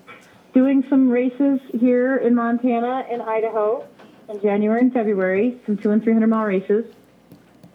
doing 0.54 0.84
some 0.90 1.10
races 1.10 1.60
here 1.80 2.18
in 2.18 2.36
Montana 2.36 3.06
and 3.10 3.22
Idaho 3.22 3.88
in 4.30 4.42
January 4.42 4.82
and 4.82 4.94
February, 4.94 5.60
some 5.66 5.78
two 5.78 5.92
and 5.92 6.04
three 6.04 6.14
hundred 6.14 6.28
mile 6.28 6.46
races, 6.46 6.86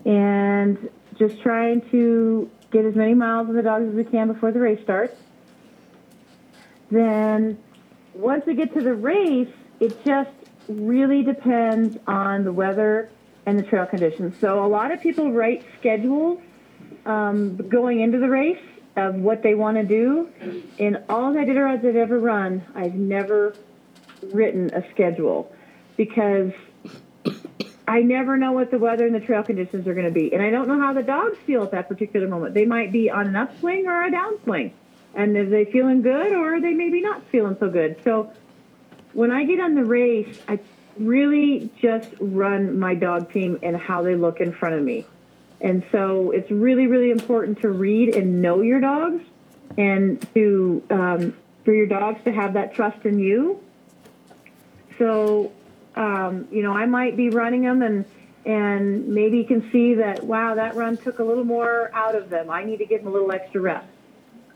and 0.04 0.90
just 1.18 1.40
trying 1.42 1.82
to 1.90 2.50
get 2.70 2.84
as 2.84 2.94
many 2.94 3.14
miles 3.14 3.48
of 3.48 3.54
the 3.54 3.62
dogs 3.62 3.88
as 3.88 3.94
we 3.94 4.04
can 4.04 4.28
before 4.28 4.52
the 4.52 4.60
race 4.60 4.80
starts. 4.82 5.16
Then, 6.90 7.58
once 8.14 8.44
we 8.46 8.54
get 8.54 8.72
to 8.74 8.80
the 8.80 8.94
race, 8.94 9.52
it 9.80 10.04
just 10.04 10.30
really 10.68 11.22
depends 11.22 11.96
on 12.06 12.44
the 12.44 12.52
weather 12.52 13.10
and 13.46 13.58
the 13.58 13.62
trail 13.62 13.86
conditions. 13.86 14.34
So, 14.40 14.64
a 14.64 14.68
lot 14.68 14.90
of 14.90 15.00
people 15.00 15.32
write 15.32 15.64
schedules 15.78 16.40
um, 17.04 17.56
going 17.56 18.00
into 18.00 18.18
the 18.18 18.28
race 18.28 18.62
of 18.96 19.14
what 19.16 19.42
they 19.42 19.54
want 19.54 19.76
to 19.76 19.84
do. 19.84 20.28
In 20.78 21.04
all 21.08 21.32
the 21.32 21.38
Iditarods 21.38 21.86
I've 21.86 21.96
ever 21.96 22.18
run, 22.18 22.64
I've 22.74 22.94
never 22.94 23.54
written 24.32 24.72
a 24.74 24.88
schedule 24.90 25.52
because 25.98 26.52
I 27.86 28.00
never 28.00 28.38
know 28.38 28.52
what 28.52 28.70
the 28.70 28.78
weather 28.78 29.04
and 29.04 29.14
the 29.14 29.20
trail 29.20 29.42
conditions 29.42 29.86
are 29.86 29.92
going 29.92 30.06
to 30.06 30.12
be. 30.12 30.32
And 30.32 30.42
I 30.42 30.48
don't 30.48 30.68
know 30.68 30.80
how 30.80 30.94
the 30.94 31.02
dogs 31.02 31.36
feel 31.46 31.64
at 31.64 31.72
that 31.72 31.88
particular 31.88 32.26
moment. 32.26 32.54
They 32.54 32.64
might 32.64 32.92
be 32.92 33.10
on 33.10 33.26
an 33.26 33.36
upswing 33.36 33.86
or 33.86 34.04
a 34.04 34.10
downswing. 34.10 34.72
And 35.14 35.36
are 35.36 35.48
they 35.48 35.66
feeling 35.66 36.00
good 36.00 36.32
or 36.32 36.54
are 36.54 36.60
they 36.60 36.72
maybe 36.72 37.00
not 37.00 37.22
feeling 37.26 37.56
so 37.58 37.68
good? 37.68 37.96
So 38.04 38.32
when 39.12 39.30
I 39.30 39.44
get 39.44 39.58
on 39.58 39.74
the 39.74 39.84
race, 39.84 40.38
I 40.46 40.60
really 40.98 41.70
just 41.80 42.08
run 42.20 42.78
my 42.78 42.94
dog 42.94 43.32
team 43.32 43.58
and 43.62 43.76
how 43.76 44.02
they 44.02 44.14
look 44.14 44.40
in 44.40 44.52
front 44.52 44.76
of 44.76 44.82
me. 44.82 45.06
And 45.60 45.82
so 45.90 46.30
it's 46.30 46.50
really, 46.50 46.86
really 46.86 47.10
important 47.10 47.60
to 47.62 47.70
read 47.70 48.14
and 48.14 48.40
know 48.40 48.60
your 48.60 48.80
dogs 48.80 49.24
and 49.76 50.24
to 50.34 50.82
um, 50.90 51.34
for 51.64 51.74
your 51.74 51.86
dogs 51.86 52.22
to 52.24 52.32
have 52.32 52.52
that 52.52 52.74
trust 52.74 53.04
in 53.04 53.18
you. 53.18 53.60
So 54.98 55.52
um, 55.98 56.46
you 56.52 56.62
know, 56.62 56.72
I 56.72 56.86
might 56.86 57.16
be 57.16 57.28
running 57.28 57.62
them 57.62 57.82
and 57.82 58.04
and 58.46 59.08
maybe 59.08 59.38
you 59.38 59.44
can 59.44 59.70
see 59.72 59.94
that 59.94 60.22
wow, 60.22 60.54
that 60.54 60.76
run 60.76 60.96
took 60.96 61.18
a 61.18 61.24
little 61.24 61.44
more 61.44 61.90
out 61.92 62.14
of 62.14 62.30
them. 62.30 62.48
I 62.50 62.64
need 62.64 62.78
to 62.78 62.86
give 62.86 63.02
them 63.02 63.08
a 63.08 63.10
little 63.12 63.32
extra 63.32 63.60
rest. 63.60 63.88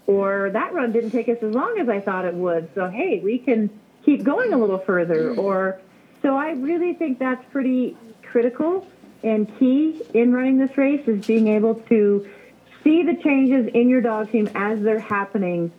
Or 0.07 0.51
that 0.53 0.73
run 0.73 0.93
didn't 0.93 1.11
take 1.11 1.29
us 1.29 1.39
as 1.43 1.53
long 1.53 1.79
as 1.79 1.89
I 1.89 2.01
thought 2.01 2.25
it 2.25 2.35
would. 2.35 2.71
So 2.75 2.89
hey, 2.89 3.21
we 3.23 3.39
can 3.39 3.69
keep 4.05 4.23
going 4.23 4.53
a 4.53 4.59
little 4.59 4.79
further. 4.79 5.35
Or 5.35 5.81
so 6.23 6.37
I 6.37 6.53
really 6.53 6.95
think 6.95 7.19
that's 7.19 7.45
pretty 7.51 7.97
critical 8.23 8.87
and 9.25 9.47
key 9.59 10.01
in 10.15 10.33
running 10.33 10.59
this 10.59 10.77
race 10.77 11.07
is 11.07 11.27
being 11.27 11.49
able 11.49 11.75
to 11.75 12.29
see 12.83 13.03
the 13.03 13.15
changes 13.23 13.69
in 13.75 13.89
your 13.89 14.01
dog 14.01 14.31
team 14.31 14.49
as 14.55 14.81
they're 14.81 14.99
happening 14.99 15.73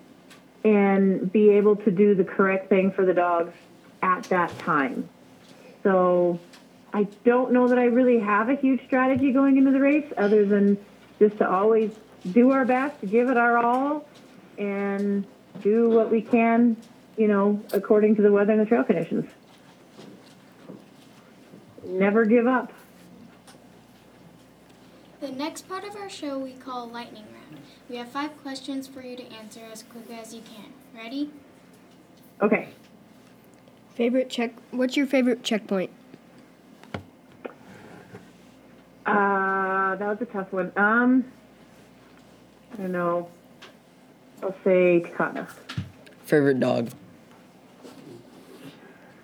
and 0.63 1.31
be 1.31 1.49
able 1.51 1.75
to 1.77 1.91
do 1.91 2.15
the 2.15 2.23
correct 2.23 2.69
thing 2.69 2.91
for 2.91 3.05
the 3.05 3.13
dogs 3.13 3.53
at 4.01 4.23
that 4.25 4.57
time. 4.59 5.09
So 5.83 6.39
I 6.93 7.03
don't 7.25 7.51
know 7.51 7.67
that 7.67 7.77
I 7.77 7.85
really 7.85 8.19
have 8.19 8.49
a 8.49 8.55
huge 8.55 8.83
strategy 8.85 9.31
going 9.31 9.57
into 9.57 9.71
the 9.71 9.79
race 9.79 10.11
other 10.17 10.45
than 10.45 10.77
just 11.19 11.37
to 11.37 11.49
always 11.49 11.91
do 12.31 12.51
our 12.51 12.65
best, 12.65 12.95
give 13.09 13.29
it 13.29 13.37
our 13.37 13.57
all, 13.57 14.07
and 14.57 15.25
do 15.61 15.89
what 15.89 16.09
we 16.09 16.21
can, 16.21 16.77
you 17.17 17.27
know, 17.27 17.61
according 17.73 18.15
to 18.15 18.21
the 18.21 18.31
weather 18.31 18.53
and 18.53 18.61
the 18.61 18.65
trail 18.65 18.83
conditions. 18.83 19.29
Never 21.85 22.25
give 22.25 22.47
up. 22.47 22.71
The 25.19 25.31
next 25.31 25.67
part 25.69 25.83
of 25.83 25.95
our 25.95 26.09
show 26.09 26.37
we 26.37 26.53
call 26.53 26.87
Lightning 26.87 27.25
Round. 27.33 27.63
We 27.89 27.97
have 27.97 28.09
five 28.09 28.41
questions 28.41 28.87
for 28.87 29.01
you 29.01 29.15
to 29.15 29.23
answer 29.31 29.61
as 29.71 29.83
quickly 29.83 30.15
as 30.15 30.33
you 30.33 30.41
can. 30.41 30.73
Ready? 30.93 31.31
Okay. 32.41 32.69
Favorite 33.95 34.29
check? 34.29 34.53
What's 34.71 34.97
your 34.97 35.05
favorite 35.05 35.43
checkpoint? 35.43 35.91
Uh, 39.05 39.95
that 39.95 40.07
was 40.07 40.17
a 40.21 40.25
tough 40.25 40.51
one. 40.51 40.71
Um, 40.75 41.25
I 42.73 42.77
don't 42.77 42.91
know. 42.91 43.29
I'll 44.41 44.55
say 44.63 45.01
Takotna. 45.01 45.47
Favorite 46.23 46.59
dog? 46.59 46.89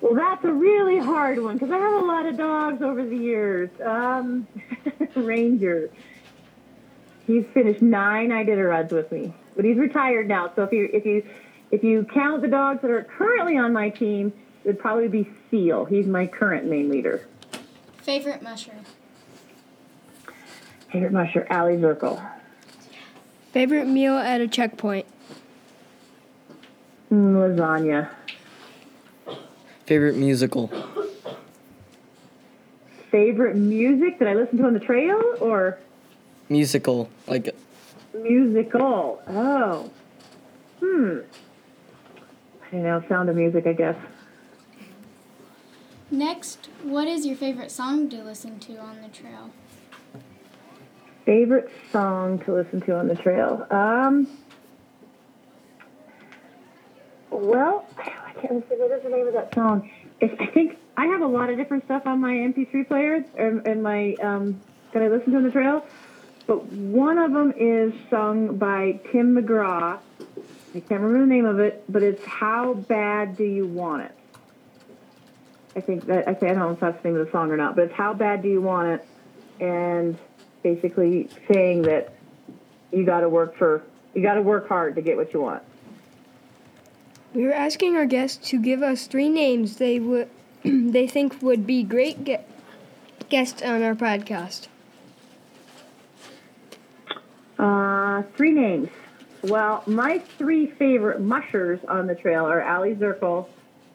Well, 0.01 0.13
that's 0.13 0.45
a 0.45 0.53
really 0.53 0.97
hard 0.97 1.41
one 1.41 1.57
because 1.57 1.71
I 1.71 1.77
have 1.77 2.03
a 2.03 2.05
lot 2.05 2.25
of 2.25 2.37
dogs 2.37 2.81
over 2.81 3.03
the 3.03 3.17
years. 3.17 3.69
Um, 3.83 4.47
Ranger. 5.15 5.89
He's 7.25 7.45
finished 7.53 7.81
nine 7.81 8.29
Iditarods 8.29 8.91
with 8.91 9.11
me, 9.11 9.33
but 9.55 9.65
he's 9.65 9.77
retired 9.77 10.27
now. 10.27 10.51
So 10.55 10.63
if 10.63 10.71
you 10.71 10.89
if 10.93 11.05
you 11.05 11.23
if 11.71 11.83
you 11.83 12.05
count 12.05 12.41
the 12.41 12.47
dogs 12.47 12.81
that 12.81 12.91
are 12.91 13.03
currently 13.03 13.57
on 13.57 13.71
my 13.73 13.89
team, 13.89 14.27
it 14.27 14.33
would 14.63 14.79
probably 14.79 15.07
be 15.07 15.29
Seal. 15.49 15.85
He's 15.85 16.05
my 16.05 16.27
current 16.27 16.65
main 16.65 16.89
leader. 16.89 17.27
Favorite 17.97 18.41
mushroom? 18.41 18.83
Favorite 20.91 21.11
musher, 21.13 21.45
Aliy 21.49 21.79
Zirkle. 21.79 22.21
Favorite 23.51 23.85
meal 23.87 24.15
at 24.15 24.41
a 24.41 24.47
checkpoint? 24.47 25.05
Mm, 27.11 27.55
lasagna. 27.55 28.09
Favorite 29.85 30.15
musical? 30.15 30.71
Favorite 33.11 33.55
music 33.55 34.19
that 34.19 34.27
I 34.27 34.35
listen 34.35 34.59
to 34.59 34.65
on 34.65 34.73
the 34.73 34.79
trail 34.79 35.19
or 35.41 35.79
Musical, 36.49 37.09
like 37.27 37.55
musical? 38.13 39.21
Oh. 39.27 39.89
Hmm. 40.79 41.19
I 42.67 42.71
don't 42.71 42.83
know, 42.83 43.03
sound 43.07 43.29
of 43.29 43.35
music, 43.35 43.67
I 43.67 43.73
guess. 43.73 43.95
Next, 46.11 46.69
what 46.81 47.07
is 47.07 47.25
your 47.25 47.35
favorite 47.35 47.69
song 47.69 48.09
to 48.09 48.23
listen 48.23 48.59
to 48.61 48.77
on 48.77 49.01
the 49.01 49.09
trail? 49.09 49.51
Favorite 51.23 51.71
song 51.91 52.39
to 52.39 52.53
listen 52.53 52.81
to 52.81 52.97
on 52.97 53.07
the 53.07 53.15
trail? 53.15 53.67
Um, 53.69 54.27
well, 57.29 57.85
I 57.97 58.33
can't 58.33 58.43
remember 58.43 58.75
what 58.77 58.91
is 58.97 59.03
the 59.03 59.09
name 59.09 59.27
of 59.27 59.33
that 59.33 59.53
song. 59.53 59.91
It's, 60.19 60.33
I 60.39 60.47
think 60.47 60.79
I 60.97 61.05
have 61.05 61.21
a 61.21 61.27
lot 61.27 61.51
of 61.51 61.57
different 61.57 61.85
stuff 61.85 62.07
on 62.07 62.19
my 62.19 62.33
MP3 62.33 62.87
player 62.87 63.23
and, 63.37 63.67
and 63.67 63.83
my 63.83 64.15
um, 64.15 64.59
that 64.93 65.03
I 65.03 65.07
listen 65.09 65.31
to 65.33 65.37
on 65.37 65.43
the 65.43 65.51
trail. 65.51 65.85
But 66.47 66.65
one 66.71 67.19
of 67.19 67.31
them 67.33 67.53
is 67.55 67.93
sung 68.09 68.57
by 68.57 68.99
Tim 69.11 69.35
McGraw. 69.35 69.99
I 70.73 70.79
can't 70.79 71.01
remember 71.01 71.19
the 71.19 71.27
name 71.27 71.45
of 71.45 71.59
it, 71.59 71.83
but 71.87 72.01
it's 72.01 72.25
"How 72.25 72.73
Bad 72.73 73.37
Do 73.37 73.43
You 73.43 73.67
Want 73.67 74.01
It." 74.01 74.18
I 75.75 75.81
think 75.81 76.05
that 76.05 76.27
I 76.27 76.33
don't 76.33 76.57
know 76.57 76.71
if 76.71 76.79
that's 76.79 77.01
the 77.01 77.09
name 77.09 77.19
of 77.19 77.25
the 77.25 77.31
song 77.31 77.51
or 77.51 77.57
not, 77.57 77.75
but 77.75 77.85
it's 77.85 77.93
"How 77.93 78.13
Bad 78.13 78.41
Do 78.41 78.49
You 78.49 78.61
Want 78.61 78.87
It," 78.89 79.07
and 79.63 80.17
basically 80.63 81.29
saying 81.51 81.83
that 81.83 82.13
you 82.91 83.05
got 83.05 83.21
to 83.21 83.29
work 83.29 83.55
for 83.55 83.83
you 84.13 84.21
got 84.21 84.33
to 84.35 84.41
work 84.41 84.67
hard 84.67 84.95
to 84.95 85.01
get 85.01 85.15
what 85.15 85.33
you 85.33 85.41
want. 85.41 85.63
We 87.33 87.43
were 87.43 87.53
asking 87.53 87.95
our 87.95 88.05
guests 88.05 88.49
to 88.49 88.59
give 88.59 88.81
us 88.81 89.05
three 89.05 89.29
names 89.29 89.77
they 89.77 89.99
would 89.99 90.29
they 90.63 91.07
think 91.07 91.41
would 91.41 91.67
be 91.67 91.83
great 91.83 92.25
ge- 92.25 92.39
guests 93.29 93.61
on 93.61 93.83
our 93.83 93.95
podcast. 93.95 94.67
Uh, 97.59 98.23
three 98.35 98.51
names. 98.51 98.89
Well, 99.43 99.83
my 99.85 100.19
three 100.37 100.67
favorite 100.67 101.21
mushers 101.21 101.79
on 101.87 102.07
the 102.07 102.15
trail 102.15 102.45
are 102.45 102.61
Aliy 102.61 102.97
Zirkle, 102.97 103.47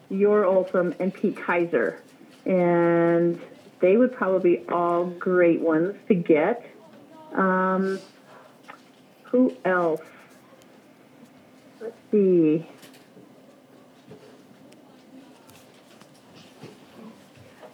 Joar 0.09 0.43
Ulsom, 0.43 0.99
and 0.99 1.13
Pete 1.13 1.37
Kaiser. 1.37 2.01
And 2.45 3.39
they 3.79 3.97
would 3.97 4.13
probably 4.13 4.57
be 4.57 4.69
all 4.69 5.05
great 5.05 5.61
ones 5.61 5.95
to 6.07 6.15
get. 6.15 6.65
Um, 7.33 7.99
who 9.23 9.55
else? 9.65 10.01
Let's 11.81 11.95
see. 12.11 12.67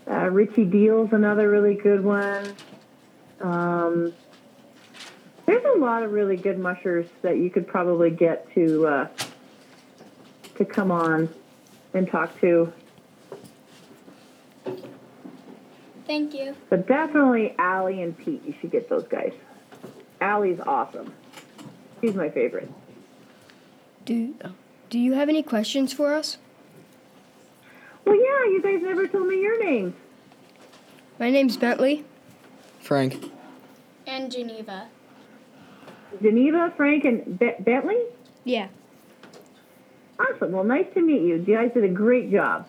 Uh, 0.09 0.29
Richie 0.29 0.65
Diehl's 0.65 1.13
another 1.13 1.49
really 1.49 1.75
good 1.75 2.03
one. 2.03 2.53
Um, 3.39 4.13
there's 5.45 5.63
a 5.63 5.79
lot 5.79 6.03
of 6.03 6.11
really 6.11 6.35
good 6.35 6.59
mushers 6.59 7.07
that 7.21 7.37
you 7.37 7.49
could 7.49 7.67
probably 7.67 8.09
get 8.09 8.51
to 8.53 8.87
uh, 8.87 9.07
to 10.57 10.65
come 10.65 10.91
on 10.91 11.29
and 11.93 12.07
talk 12.09 12.39
to. 12.41 12.71
Thank 16.07 16.33
you. 16.33 16.55
But 16.69 16.87
definitely 16.87 17.55
Aliy 17.57 18.03
and 18.03 18.17
Pete. 18.17 18.43
You 18.45 18.53
should 18.59 18.71
get 18.71 18.89
those 18.89 19.07
guys. 19.07 19.33
Aliy's 20.19 20.59
awesome. 20.59 21.13
She's 22.01 22.15
my 22.15 22.29
favorite. 22.29 22.69
Do 24.05 24.35
Do 24.89 24.99
you 24.99 25.13
have 25.13 25.29
any 25.29 25.43
questions 25.43 25.93
for 25.93 26.13
us? 26.13 26.37
Well, 28.05 28.15
yeah, 28.15 28.51
you 28.51 28.61
guys 28.61 28.81
never 28.81 29.07
told 29.07 29.27
me 29.27 29.41
your 29.41 29.63
names. 29.63 29.93
My 31.19 31.29
name's 31.29 31.55
Bentley. 31.55 32.03
Frank. 32.79 33.31
And 34.07 34.31
Geneva. 34.31 34.87
Geneva, 36.21 36.73
Frank, 36.75 37.05
and 37.05 37.37
Be- 37.39 37.53
Bentley? 37.59 37.99
Yeah. 38.43 38.67
Awesome. 40.21 40.51
Well, 40.51 40.63
nice 40.63 40.85
to 40.93 41.01
meet 41.01 41.21
you. 41.21 41.35
You 41.35 41.55
guys 41.55 41.71
did 41.73 41.83
a 41.83 41.89
great 41.89 42.31
job. 42.31 42.67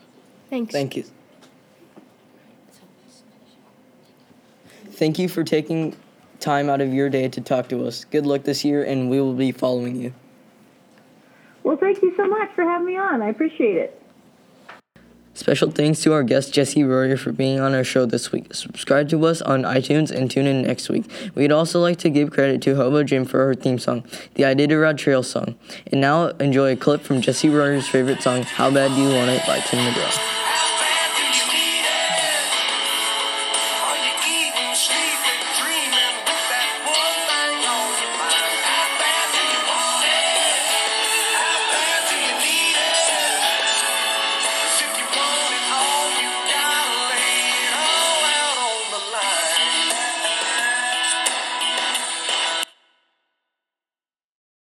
Thanks. 0.50 0.72
Thank 0.72 0.96
you. 0.96 1.04
Thank 4.92 5.18
you 5.18 5.28
for 5.28 5.42
taking 5.42 5.96
time 6.40 6.68
out 6.68 6.80
of 6.80 6.92
your 6.92 7.08
day 7.08 7.28
to 7.28 7.40
talk 7.40 7.68
to 7.68 7.86
us. 7.86 8.04
Good 8.04 8.26
luck 8.26 8.44
this 8.44 8.64
year, 8.64 8.84
and 8.84 9.10
we 9.10 9.20
will 9.20 9.34
be 9.34 9.52
following 9.52 9.96
you. 9.96 10.12
Well, 11.62 11.76
thank 11.76 12.02
you 12.02 12.14
so 12.16 12.26
much 12.26 12.50
for 12.54 12.64
having 12.64 12.86
me 12.86 12.96
on. 12.96 13.22
I 13.22 13.28
appreciate 13.28 13.76
it. 13.76 14.01
Special 15.42 15.72
thanks 15.72 16.00
to 16.02 16.12
our 16.12 16.22
guest 16.22 16.54
Jessie 16.54 16.84
Royer 16.84 17.16
for 17.16 17.32
being 17.32 17.58
on 17.58 17.74
our 17.74 17.82
show 17.82 18.06
this 18.06 18.30
week. 18.30 18.54
Subscribe 18.54 19.08
to 19.08 19.26
us 19.26 19.42
on 19.42 19.62
iTunes 19.64 20.12
and 20.12 20.30
tune 20.30 20.46
in 20.46 20.62
next 20.62 20.88
week. 20.88 21.04
We'd 21.34 21.50
also 21.50 21.80
like 21.80 21.98
to 21.98 22.10
give 22.10 22.30
credit 22.30 22.62
to 22.62 22.76
Hobo 22.76 23.02
Jim 23.02 23.24
for 23.24 23.38
her 23.38 23.54
theme 23.56 23.80
song, 23.80 24.04
the 24.34 24.44
Iditarod 24.44 24.98
Trail 24.98 25.24
song. 25.24 25.56
And 25.90 26.00
now 26.00 26.28
enjoy 26.38 26.70
a 26.70 26.76
clip 26.76 27.00
from 27.00 27.20
Jessie 27.20 27.48
Royer's 27.48 27.88
favorite 27.88 28.22
song, 28.22 28.44
How 28.44 28.70
Bad 28.70 28.94
Do 28.94 29.02
You 29.02 29.16
Want 29.16 29.32
It 29.32 29.44
by 29.44 29.58
Tim 29.58 29.80
McGraw. 29.80 30.41